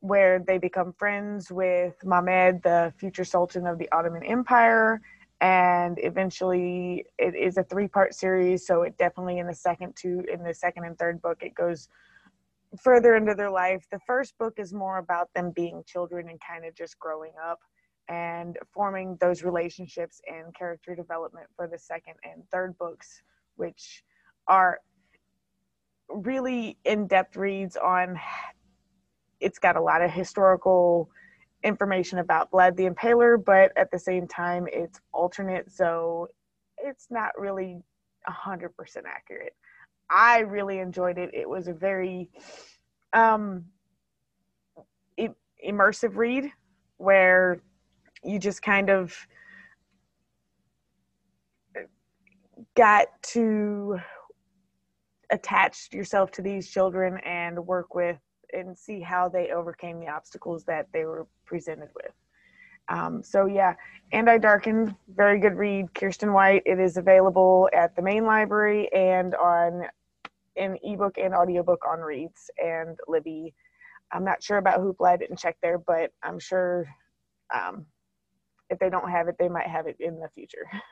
[0.02, 5.00] where they become friends with Mehmed, the future Sultan of the Ottoman Empire.
[5.40, 8.66] And eventually, it is a three-part series.
[8.66, 11.88] So it definitely in the second two, in the second and third book, it goes
[12.82, 13.86] further into their life.
[13.92, 17.60] The first book is more about them being children and kind of just growing up
[18.08, 23.22] and forming those relationships and character development for the second and third books,
[23.54, 24.02] which
[24.48, 24.80] are
[26.08, 28.18] really in-depth reads on
[29.42, 31.10] it's got a lot of historical
[31.64, 36.28] information about Vlad the Impaler, but at the same time, it's alternate, so
[36.78, 37.82] it's not really
[38.28, 38.70] 100%
[39.06, 39.54] accurate.
[40.10, 41.30] I really enjoyed it.
[41.34, 42.30] It was a very
[43.12, 43.64] um,
[45.66, 46.50] immersive read
[46.96, 47.60] where
[48.24, 49.16] you just kind of
[52.76, 53.98] got to
[55.30, 58.18] attach yourself to these children and work with
[58.52, 62.12] and see how they overcame the obstacles that they were presented with.
[62.88, 63.74] Um, so yeah,
[64.12, 66.62] and I darkened, very good read, Kiersten White.
[66.66, 69.84] It is available at the main library and on
[70.56, 73.54] an ebook and audiobook on Reads and Libby.
[74.12, 75.08] I'm not sure about Hoopla.
[75.08, 76.86] I didn't check there, but I'm sure
[77.54, 77.86] um,
[78.68, 80.66] if they don't have it, they might have it in the future.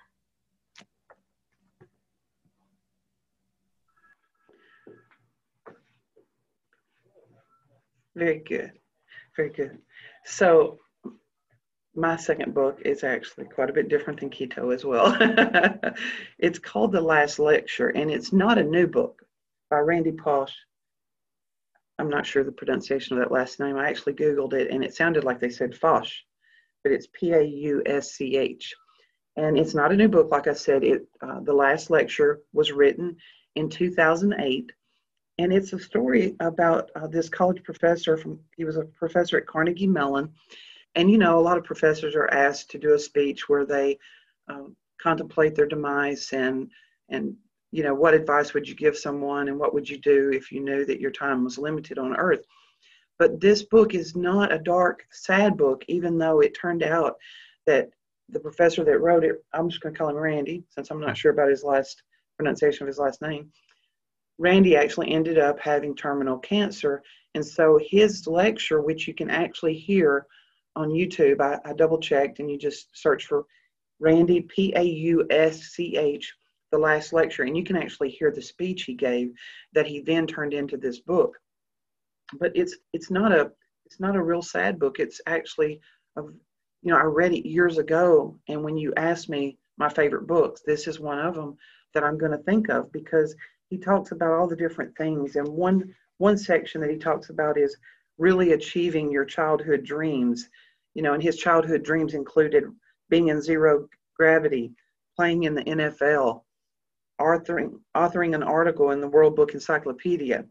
[8.16, 8.72] Very good.
[9.36, 9.78] Very good.
[10.24, 10.78] So
[11.94, 15.16] my second book is actually quite a bit different than Keto as well.
[16.38, 19.22] it's called The Last Lecture, and it's not a new book
[19.70, 20.52] by Randy Pausch.
[21.98, 23.76] I'm not sure the pronunciation of that last name.
[23.76, 26.24] I actually Googled it, and it sounded like they said Fosh,
[26.82, 28.74] but it's P A U S C H.
[29.36, 30.82] And it's not a new book, like I said.
[30.82, 33.16] It uh, the last lecture was written
[33.54, 34.72] in 2008
[35.40, 39.46] and it's a story about uh, this college professor from he was a professor at
[39.46, 40.30] carnegie mellon.
[40.96, 43.98] And you know a lot of professors are asked to do a speech where they
[44.50, 44.64] uh,
[45.00, 46.70] contemplate their demise and
[47.08, 47.34] and
[47.72, 50.60] you know what advice would you give someone and what would you do if you
[50.60, 52.44] knew that your time was limited on earth?
[53.18, 57.16] But this book is not a dark sad book even though it turned out
[57.66, 57.88] that
[58.28, 61.16] the professor that wrote it i'm just going to call him randy since i'm not
[61.20, 62.02] sure about his last
[62.36, 63.50] pronunciation of his last name
[64.40, 67.02] Randy actually ended up having terminal cancer.
[67.34, 70.26] And so his lecture, which you can actually hear
[70.74, 73.44] on YouTube, I, I double checked and you just search for
[74.00, 76.32] Randy, P A U S C H,
[76.72, 79.30] the last lecture, and you can actually hear the speech he gave
[79.74, 81.36] that he then turned into this book.
[82.38, 83.52] But it's it's not a
[83.84, 85.00] it's not a real sad book.
[85.00, 85.80] It's actually
[86.16, 90.26] a, you know I read it years ago, and when you asked me my favorite
[90.26, 91.58] books, this is one of them
[91.92, 93.34] that I'm going to think of because
[93.70, 97.56] he talks about all the different things and one one section that he talks about
[97.56, 97.76] is
[98.18, 100.48] really achieving your childhood dreams.
[100.94, 102.64] You know and his childhood dreams included
[103.08, 104.72] being in zero gravity
[105.16, 106.42] playing in the nfl
[107.20, 110.44] authoring authoring an article in the world book encyclopedia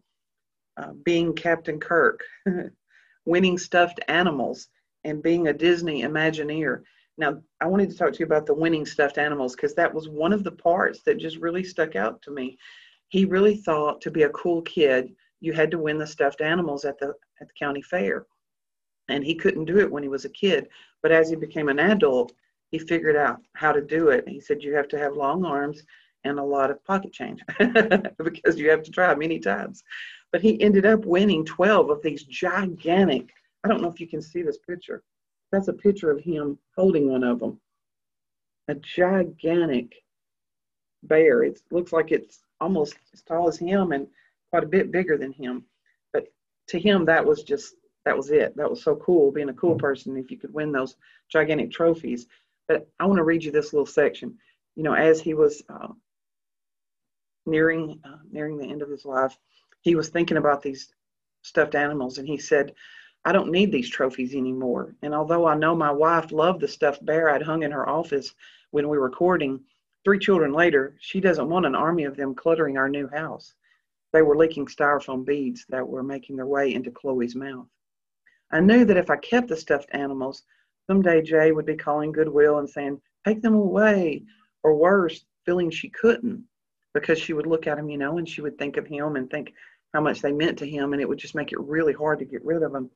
[0.78, 2.22] uh, being captain kirk
[3.26, 4.70] winning stuffed animals
[5.04, 6.82] and being a disney imagineer.
[7.18, 10.08] Now i wanted to talk to you about the winning stuffed animals because that was
[10.08, 12.58] one of the parts that just really stuck out to me
[13.10, 16.86] he really thought to be a cool kid, you had to win the stuffed animals
[16.86, 18.26] at the at the county fair.
[19.08, 20.68] And he couldn't do it when he was a kid,
[21.02, 22.32] but as he became an adult,
[22.70, 24.28] he figured out how to do it.
[24.28, 25.82] He said you have to have long arms
[26.24, 27.42] and a lot of pocket change
[28.24, 29.84] because you have to try many times.
[30.32, 33.30] But he ended up winning 12 of these gigantic,
[33.64, 35.02] I don't know if you can see this picture.
[35.52, 37.60] That's a picture of him holding one of them.
[38.68, 39.96] A gigantic
[41.04, 41.44] bear.
[41.44, 44.08] It looks like it's almost as tall as him and
[44.50, 45.64] quite a bit bigger than him.
[46.14, 46.28] But
[46.68, 48.56] to him, that was just that was it.
[48.56, 49.80] That was so cool being a cool mm-hmm.
[49.80, 50.96] person if you could win those
[51.30, 52.28] gigantic trophies.
[52.68, 54.38] But I want to read you this little section.
[54.76, 55.90] You know, as he was uh,
[57.46, 59.38] nearing uh, nearing the end of his life,
[59.82, 60.94] he was thinking about these
[61.42, 62.74] stuffed animals, and he said,
[63.26, 67.06] "I don't need these trophies anymore." And although I know my wife loved the stuffed
[67.06, 68.34] bear I'd hung in her office
[68.72, 69.62] when we were courting,
[70.06, 73.54] Three children later, she doesn't want an army of them cluttering our new house.
[74.14, 77.68] They were leaking styrofoam beads that were making their way into Chloe's mouth.
[78.52, 80.44] I knew that if I kept the stuffed animals,
[80.88, 84.24] someday Jai would be calling Goodwill and saying, Take them away,
[84.64, 86.46] or worse, feeling she couldn't
[86.94, 89.30] because she would look at him, you know, and she would think of him and
[89.30, 89.54] think
[89.94, 92.26] how much they meant to him, and it would just make it really hard to
[92.26, 92.90] get rid of them.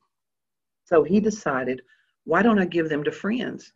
[0.84, 1.82] So he decided,
[2.24, 3.72] why don't I give them to friends?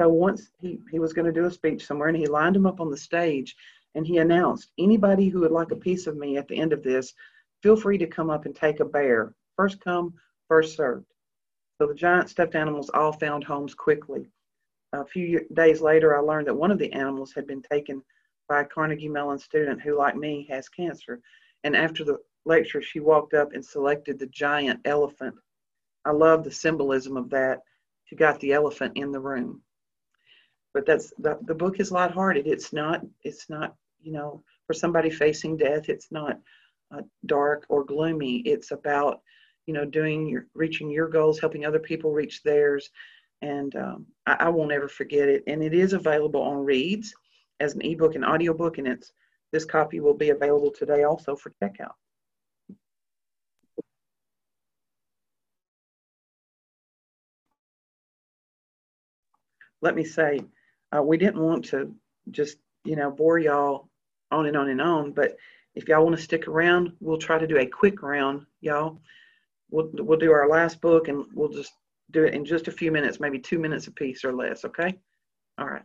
[0.00, 2.66] So once he, he was going to do a speech somewhere and he lined them
[2.66, 3.54] up on the stage
[3.94, 6.82] and he announced, anybody who would like a piece of me at the end of
[6.82, 7.12] this,
[7.62, 9.34] feel free to come up and take a bear.
[9.56, 10.14] First come,
[10.48, 11.06] first served.
[11.78, 14.30] So the giant stuffed animals all found homes quickly.
[14.94, 18.02] A few days later, I learned that one of the animals had been taken
[18.48, 21.20] by a Carnegie Mellon student who, like me, has cancer.
[21.64, 25.34] And after the lecture, she walked up and selected the giant elephant.
[26.04, 27.60] I love the symbolism of that.
[28.04, 29.62] She got the elephant in the room
[30.74, 32.46] but that's the, the book is lighthearted.
[32.46, 35.88] It's not it's not you know for somebody facing death.
[35.88, 36.38] It's not
[36.94, 38.38] uh, dark or gloomy.
[38.38, 39.20] It's about
[39.66, 42.90] you know doing your reaching your goals, helping other people reach theirs,
[43.42, 45.44] and um, I, I won't ever forget it.
[45.46, 47.14] And it is available on Reads
[47.60, 49.12] as an ebook and audiobook, and it's
[49.52, 51.92] this copy will be available today also for checkout.
[59.82, 60.40] Let me say,
[60.94, 61.94] uh, we didn't want to
[62.30, 63.88] just, you know, bore y'all
[64.30, 65.12] on and on and on.
[65.12, 65.36] But
[65.74, 69.00] if y'all want to stick around, we'll try to do a quick round, y'all.
[69.70, 71.72] We'll, we'll do our last book and we'll just
[72.10, 74.98] do it in just a few minutes, maybe two minutes apiece or less, okay?
[75.58, 75.82] All right.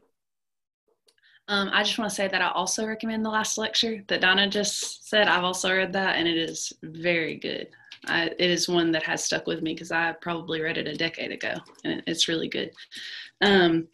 [1.50, 4.50] Um, I just want to say that I also recommend the last lecture that Donna
[4.50, 5.30] just said.
[5.30, 7.70] I've also read that, and it is very good.
[8.06, 10.94] I, it is one that has stuck with me because I probably read it a
[10.94, 11.54] decade ago,
[11.86, 12.72] and it's really good.
[13.40, 13.88] Um,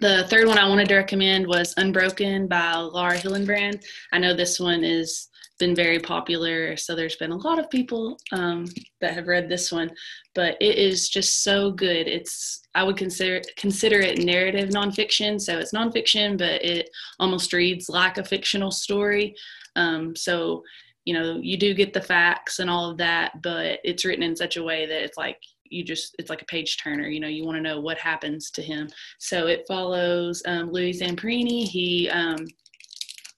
[0.00, 3.84] the third one I wanted to recommend was Unbroken by Laura Hillenbrand.
[4.12, 5.28] I know this one has
[5.58, 8.66] been very popular, so there's been a lot of people um,
[9.00, 9.90] that have read this one,
[10.34, 12.08] but it is just so good.
[12.08, 17.88] It's I would consider consider it narrative nonfiction, so it's nonfiction, but it almost reads
[17.88, 19.34] like a fictional story.
[19.76, 20.64] Um, so
[21.04, 24.34] you know you do get the facts and all of that, but it's written in
[24.34, 25.38] such a way that it's like
[25.72, 28.50] you just it's like a page turner you know you want to know what happens
[28.50, 28.88] to him.
[29.18, 31.64] So it follows um, louis zamperini.
[31.64, 32.46] He um,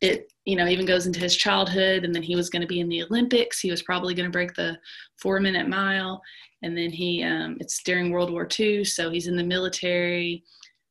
[0.00, 2.80] it you know even goes into his childhood and then he was going to be
[2.80, 3.60] in the olympics.
[3.60, 4.78] He was probably going to break the
[5.20, 6.20] four minute mile.
[6.62, 10.44] And then he um, it's during world war ii so he's in the military.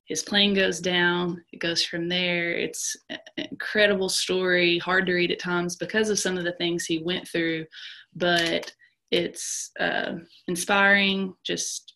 [0.06, 1.44] His plane goes down.
[1.54, 2.52] It goes from there.
[2.52, 6.86] It's an incredible story hard to read at times because of some of the things
[6.86, 7.66] he went through.
[8.16, 8.74] But
[9.14, 10.14] it's uh,
[10.48, 11.94] inspiring just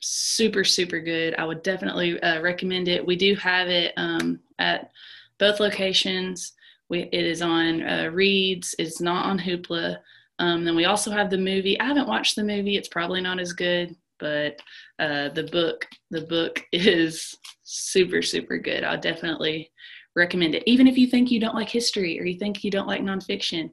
[0.00, 4.90] super super good i would definitely uh, recommend it we do have it um, at
[5.38, 6.52] both locations
[6.88, 8.74] we, it is on uh, Reads.
[8.78, 9.98] It's not on Hoopla.
[10.38, 11.78] Um, then we also have the movie.
[11.80, 12.76] I haven't watched the movie.
[12.76, 14.60] It's probably not as good, but
[14.98, 18.84] uh, the book the book is super super good.
[18.84, 19.70] i'll definitely
[20.14, 20.62] recommend it.
[20.66, 23.70] Even if you think you don't like history or you think you don't like nonfiction,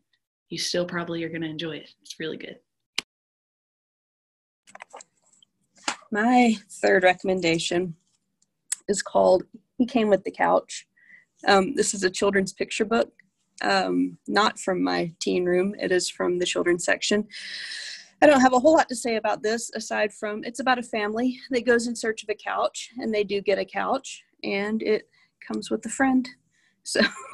[0.50, 1.90] you still probably are going to enjoy it.
[2.02, 2.58] It's really good.
[6.14, 7.96] My third recommendation
[8.88, 9.44] is called
[9.78, 10.86] He Came with the Couch
[11.48, 13.12] um, this is a children's picture book,
[13.62, 15.76] um, not from my teen room.
[15.80, 17.28] It is from the children's section.
[18.22, 20.84] I don't have a whole lot to say about this aside from it's about a
[20.84, 24.82] family that goes in search of a couch and they do get a couch and
[24.82, 25.10] it
[25.46, 26.28] comes with a friend.
[26.84, 27.02] So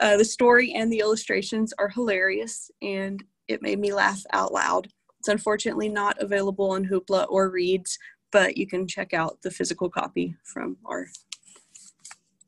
[0.00, 4.88] uh, the story and the illustrations are hilarious and it made me laugh out loud.
[5.18, 7.98] It's unfortunately not available on Hoopla or Reads,
[8.30, 11.06] but you can check out the physical copy from our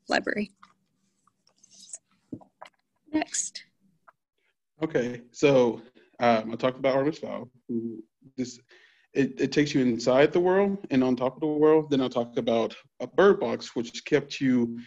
[0.08, 0.52] library.
[3.12, 3.64] Next.
[4.82, 5.82] Okay, so
[6.20, 8.02] um, I talked about Artemis Fowl, who
[8.36, 8.60] this
[9.12, 11.90] it, it takes you inside the world and on top of the world.
[11.90, 14.78] Then I'll talk about a bird box, which kept you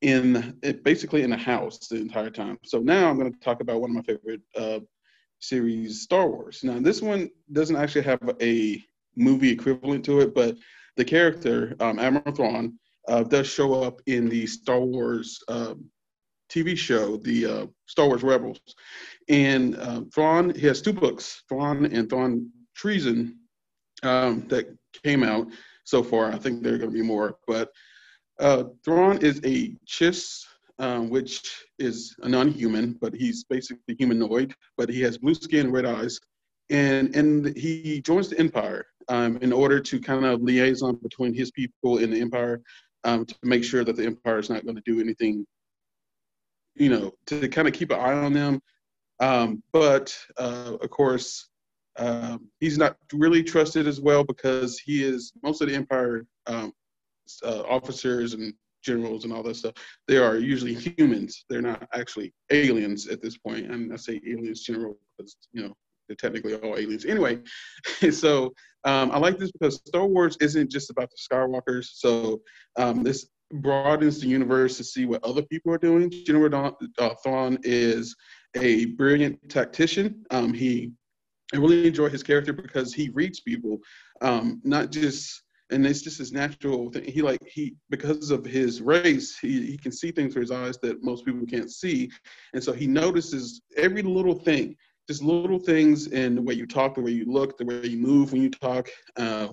[0.00, 2.58] in it basically in a house the entire time.
[2.64, 4.80] So now I'm going to talk about one of my favorite uh,
[5.40, 6.60] series, Star Wars.
[6.62, 8.82] Now this one doesn't actually have a
[9.16, 10.56] movie equivalent to it, but
[10.96, 12.78] the character um, Admiral Thrawn
[13.08, 15.84] uh, does show up in the Star Wars um,
[16.50, 18.60] TV show, the uh, Star Wars Rebels.
[19.28, 23.38] And uh, Thrawn, he has two books, Thrawn and Thrawn Treason,
[24.02, 24.66] um, that
[25.04, 25.48] came out
[25.84, 26.32] so far.
[26.32, 27.38] I think there are going to be more.
[27.46, 27.70] But
[28.38, 30.44] uh, Thrawn is a Chiss,
[30.78, 34.54] um, which is a non-human, but he's basically humanoid.
[34.76, 36.18] But he has blue skin, red eyes,
[36.70, 41.50] and and he joins the Empire um, in order to kind of liaison between his
[41.50, 42.60] people and the Empire
[43.04, 45.46] um, to make sure that the Empire is not going to do anything
[46.78, 48.60] you know, to kind of keep an eye on them.
[49.20, 51.48] Um, but uh, of course,
[51.98, 56.72] um, he's not really trusted as well because he is most of the Empire um,
[57.44, 58.54] uh, officers and
[58.88, 59.74] generals and all that stuff.
[60.08, 61.44] They are usually humans.
[61.48, 63.70] They're not actually aliens at this point.
[63.70, 65.74] And I say aliens general because you know
[66.06, 67.04] they're technically all aliens.
[67.04, 67.40] Anyway,
[68.10, 68.52] so
[68.84, 71.86] um, I like this because Star Wars isn't just about the Skywalkers.
[71.94, 72.40] So
[72.76, 76.10] um, this broadens the universe to see what other people are doing.
[76.10, 78.14] General uh, Thrawn is
[78.56, 80.24] a brilliant tactician.
[80.30, 80.92] Um, he,
[81.54, 83.78] I really enjoy his character because he reads people,
[84.20, 87.04] um, not just, and it's just his natural thing.
[87.04, 90.78] He like he because of his race, he he can see things through his eyes
[90.82, 92.10] that most people can't see,
[92.54, 94.76] and so he notices every little thing,
[95.08, 97.98] just little things in the way you talk, the way you look, the way you
[97.98, 98.88] move when you talk.
[99.16, 99.48] Uh,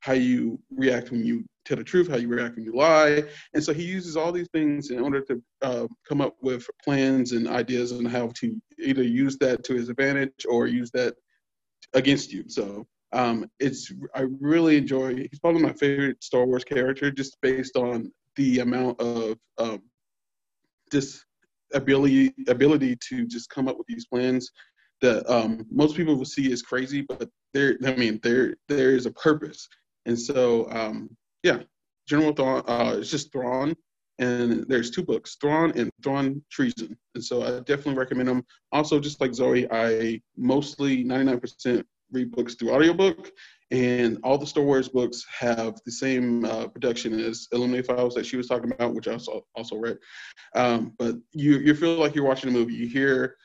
[0.00, 3.24] how you react when you tell the truth, how you react when you lie.
[3.54, 7.32] And so he uses all these things in order to uh, come up with plans
[7.32, 11.14] and ideas on how to either use that to his advantage or use that
[11.94, 12.44] against you.
[12.48, 15.14] So um, it's I really enjoy.
[15.14, 19.82] He's probably my favorite Star Wars character, just based on the amount of um,
[20.90, 21.24] just
[21.72, 24.50] ability ability to just come up with these plans
[25.00, 29.06] that um, most people will see as crazy, but there I mean there there is
[29.06, 29.68] a purpose.
[30.06, 31.08] And so um,
[31.42, 31.60] yeah,
[32.08, 32.62] General Thrawn.
[32.66, 33.74] Uh, it's just Thrawn,
[34.18, 36.96] and there's two books, Thrawn and Thrawn Treason.
[37.14, 38.44] And so I definitely recommend them.
[38.72, 43.30] Also, just like Zoe, I mostly 99% read books through audiobook,
[43.70, 48.26] And all the Star Wars books have the same uh, production as Illuminae Files that
[48.26, 49.98] she was talking about, which I also also read.
[50.54, 52.74] Um, but you you feel like you're watching a movie.
[52.74, 53.36] You hear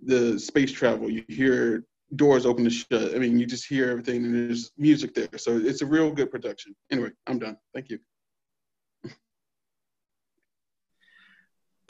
[0.00, 1.10] the space travel.
[1.10, 3.14] You hear doors open and shut.
[3.14, 5.28] I mean, you just hear everything, and there's music there.
[5.36, 6.74] So it's a real good production.
[6.90, 7.56] Anyway, I'm done.
[7.74, 7.98] Thank you.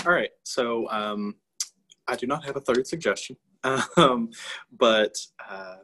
[0.07, 0.31] All right.
[0.45, 1.35] So um,
[2.07, 3.37] I do not have a third suggestion,
[3.97, 4.31] um,
[4.71, 5.17] but
[5.49, 5.79] uh,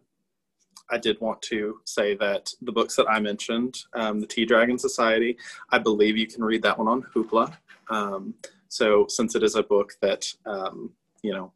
[0.90, 4.78] I did want to say that the books that I mentioned, um, the Tea Dragon
[4.78, 5.36] Society,
[5.70, 7.56] I believe you can read that one on Hoopla.
[7.88, 8.34] Um,
[8.68, 11.52] so since it is a book that um, you know,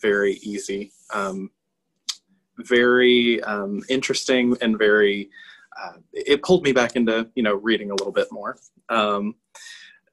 [0.00, 1.50] very easy, um,
[2.58, 5.30] very um, interesting, and very
[5.80, 8.56] uh, it pulled me back into you know reading a little bit more.
[8.88, 9.36] Um,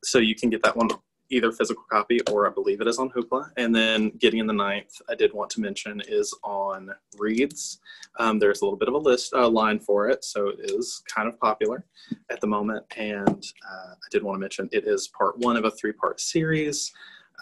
[0.04, 0.90] so you can get that one
[1.30, 3.52] either physical copy or I believe it is on Hoopla.
[3.58, 7.80] And then Gideon the Ninth, I did want to mention, is on Reads.
[8.20, 11.04] Um, there's a little bit of a list uh, line for it, so it is
[11.14, 11.86] kind of popular
[12.32, 12.86] at the moment.
[12.96, 16.20] And uh, I did want to mention it is part one of a three part
[16.20, 16.92] series.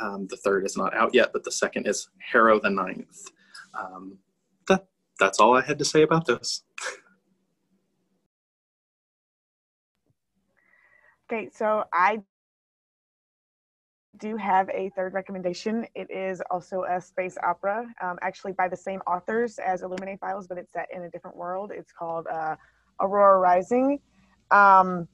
[0.01, 3.29] Um, the third is not out yet, but the second is Harrow the Ninth.
[3.73, 4.17] Um,
[4.67, 4.85] that,
[5.19, 6.63] that's all I had to say about this.
[11.31, 12.21] Okay, so I
[14.19, 15.85] do have a third recommendation.
[15.95, 20.47] It is also a space opera, um, actually by the same authors as Illuminae Files,
[20.47, 21.71] but it's set in a different world.
[21.73, 22.55] It's called uh,
[22.99, 23.99] Aurora Rising.
[24.51, 25.07] Um,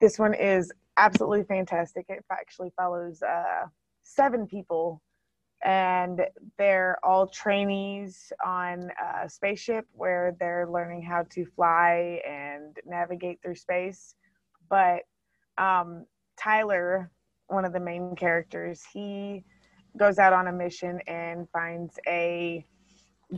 [0.00, 2.06] this one is absolutely fantastic.
[2.08, 3.66] It actually follows uh,
[4.02, 5.02] seven people,
[5.64, 6.20] and
[6.58, 8.90] they're all trainees on
[9.24, 14.14] a spaceship where they're learning how to fly and navigate through space.
[14.68, 15.02] But
[15.58, 16.06] um,
[16.38, 17.10] Tyler,
[17.48, 19.44] one of the main characters, he
[19.98, 22.64] goes out on a mission and finds a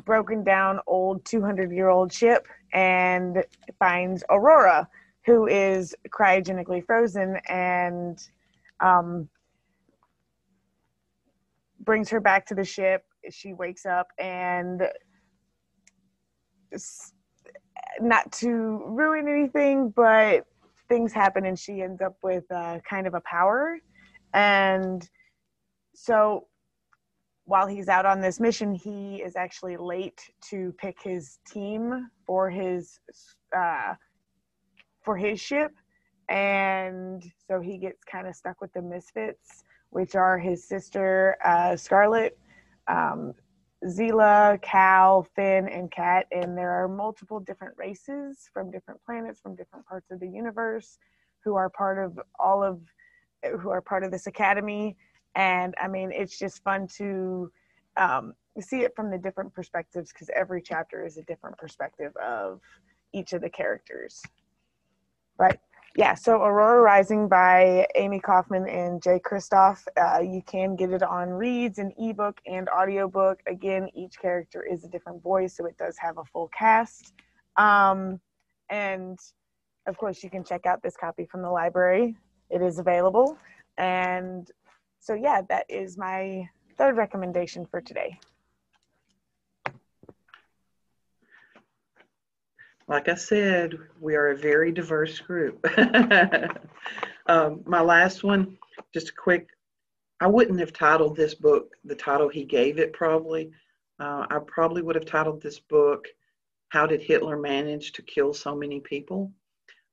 [0.05, 3.45] broken down old 200 year old ship and
[3.79, 4.89] finds Aurora,
[5.25, 8.19] who is cryogenically frozen and
[8.81, 9.29] um,
[11.81, 13.05] brings her back to the ship.
[13.31, 14.83] She wakes up and
[18.01, 20.45] not to ruin anything, but
[20.89, 23.79] things happen and she ends up with uh, kind of a power
[24.35, 25.09] and
[25.95, 26.47] so
[27.49, 30.21] while he's out on this mission, he is actually late
[30.51, 33.01] to pick his team for his
[33.57, 33.95] uh,
[35.03, 35.73] for his ship,
[36.29, 41.75] and so he gets kind of stuck with the misfits, which are his sister uh,
[41.75, 42.39] Scarlett,
[42.87, 43.33] um,
[43.87, 49.57] Zila, Kal, Finn, and Kat, and there are multiple different races from different planets, from
[49.57, 50.99] different parts of the universe,
[51.45, 52.81] who are part of all of
[53.61, 54.97] who are part of this academy.
[55.35, 57.51] And I mean, it's just fun to
[57.97, 62.61] um, see it from the different perspectives because every chapter is a different perspective of
[63.13, 64.23] each of the characters.
[65.39, 65.61] But
[65.97, 69.87] yeah, so Aurora Rising by Amie Kaufman and Jay Kristoff.
[69.97, 73.41] Uh, you can get it on reads and ebook and audiobook.
[73.47, 77.15] Again, each character is a different voice, so it does have a full cast.
[77.57, 78.21] Um,
[78.71, 79.19] and
[79.87, 82.17] of course, you can check out this copy from the library
[82.51, 83.39] it is available.
[83.77, 84.51] And
[85.01, 88.19] so, yeah, that is my third recommendation for today.
[92.89, 95.63] Like I said, we are a very diverse group.
[97.27, 98.57] um, my last one,
[98.95, 99.49] just a quick,
[100.21, 103.51] I wouldn't have titled this book the title he gave it probably.
[104.01, 106.07] Uh, I probably would have titled this book,
[106.71, 109.33] How Did Hitler Manage to Kill So Many People?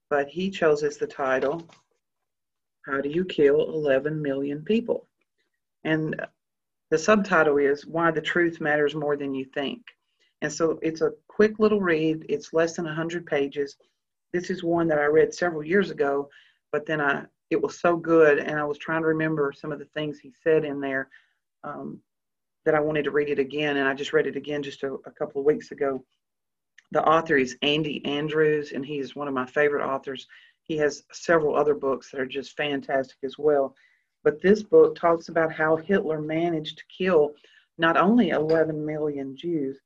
[0.10, 1.68] But he chose as the title,
[2.86, 5.08] how do you kill 11 million people?
[5.84, 6.16] And
[6.92, 9.82] the subtitle is Why the Truth Matters More Than You Think.
[10.42, 13.76] And so it's a quick little read, it's less than 100 pages.
[14.34, 16.30] This is one that I read several years ago,
[16.72, 19.80] but then I it was so good, and I was trying to remember some of
[19.80, 21.10] the things he said in there
[21.64, 22.00] um,
[22.66, 24.94] that I wanted to read it again, and I just read it again just a,
[25.06, 26.04] a couple of weeks ago.
[26.92, 30.28] The author is Andy Andrews, and he is one of my favorite authors.
[30.66, 33.76] He has several other books that are just fantastic as well.
[34.24, 37.36] But this book talks about how Hitler managed to kill
[37.78, 39.80] not only 11 million Jews,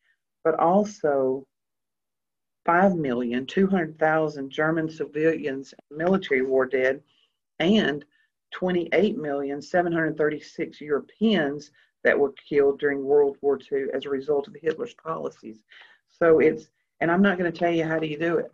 [0.44, 1.46] but also
[2.66, 7.04] 5,200,000 German civilians and military war dead,
[7.60, 8.06] and
[8.54, 11.72] 28,736 Europeans
[12.06, 15.62] that were killed during World War II as a result of Hitler's policies.
[16.08, 16.70] So it's,
[17.02, 18.54] and I'm not going to tell you how do you do it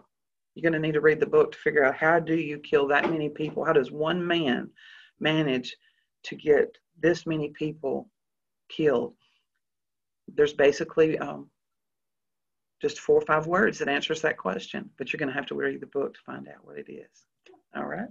[0.56, 2.88] you're going to need to read the book to figure out how do you kill
[2.88, 4.70] that many people how does one man
[5.20, 5.76] manage
[6.24, 8.10] to get this many people
[8.70, 9.14] killed
[10.34, 11.48] there's basically um,
[12.82, 15.56] just four or five words that answers that question, but you're going to have to
[15.56, 17.26] read the book to find out what it is.
[17.76, 18.08] All right.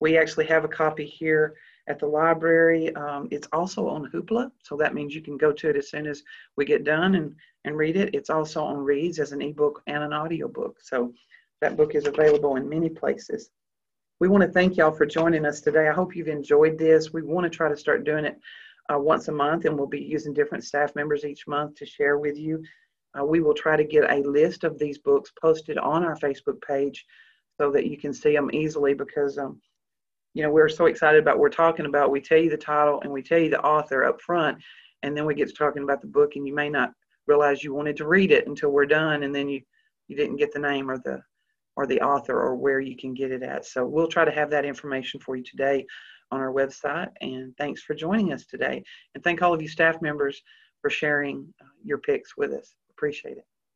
[0.00, 1.54] We actually have a copy here
[1.88, 2.94] at the library.
[2.94, 6.06] Um, it's also on Hoopla, so that means you can go to it as soon
[6.06, 6.22] as
[6.56, 7.34] we get done and,
[7.64, 8.14] and read it.
[8.14, 10.78] It's also on Reads as an ebook and an audiobook.
[10.80, 11.12] So
[11.62, 13.50] that book is available in many places.
[14.18, 15.88] We want to thank y'all for joining us today.
[15.88, 17.12] I hope you've enjoyed this.
[17.12, 18.36] We want to try to start doing it
[18.92, 22.18] uh, once a month, and we'll be using different staff members each month to share
[22.18, 22.62] with you.
[23.18, 26.60] Uh, we will try to get a list of these books posted on our Facebook
[26.66, 27.06] page
[27.60, 29.60] so that you can see them easily because um,
[30.34, 33.00] you know we're so excited about what we're talking about we tell you the title
[33.02, 34.56] and we tell you the author up front
[35.02, 36.90] and then we get to talking about the book and you may not
[37.26, 39.60] realize you wanted to read it until we're done and then you
[40.08, 41.22] you didn't get the name or the
[41.76, 43.64] or the author or where you can get it at.
[43.64, 45.86] So we'll try to have that information for you today
[46.30, 47.08] on our website.
[47.20, 48.82] And thanks for joining us today.
[49.14, 50.42] And thank all of you staff members
[50.80, 52.74] for sharing uh, your picks with us.
[52.90, 53.51] Appreciate it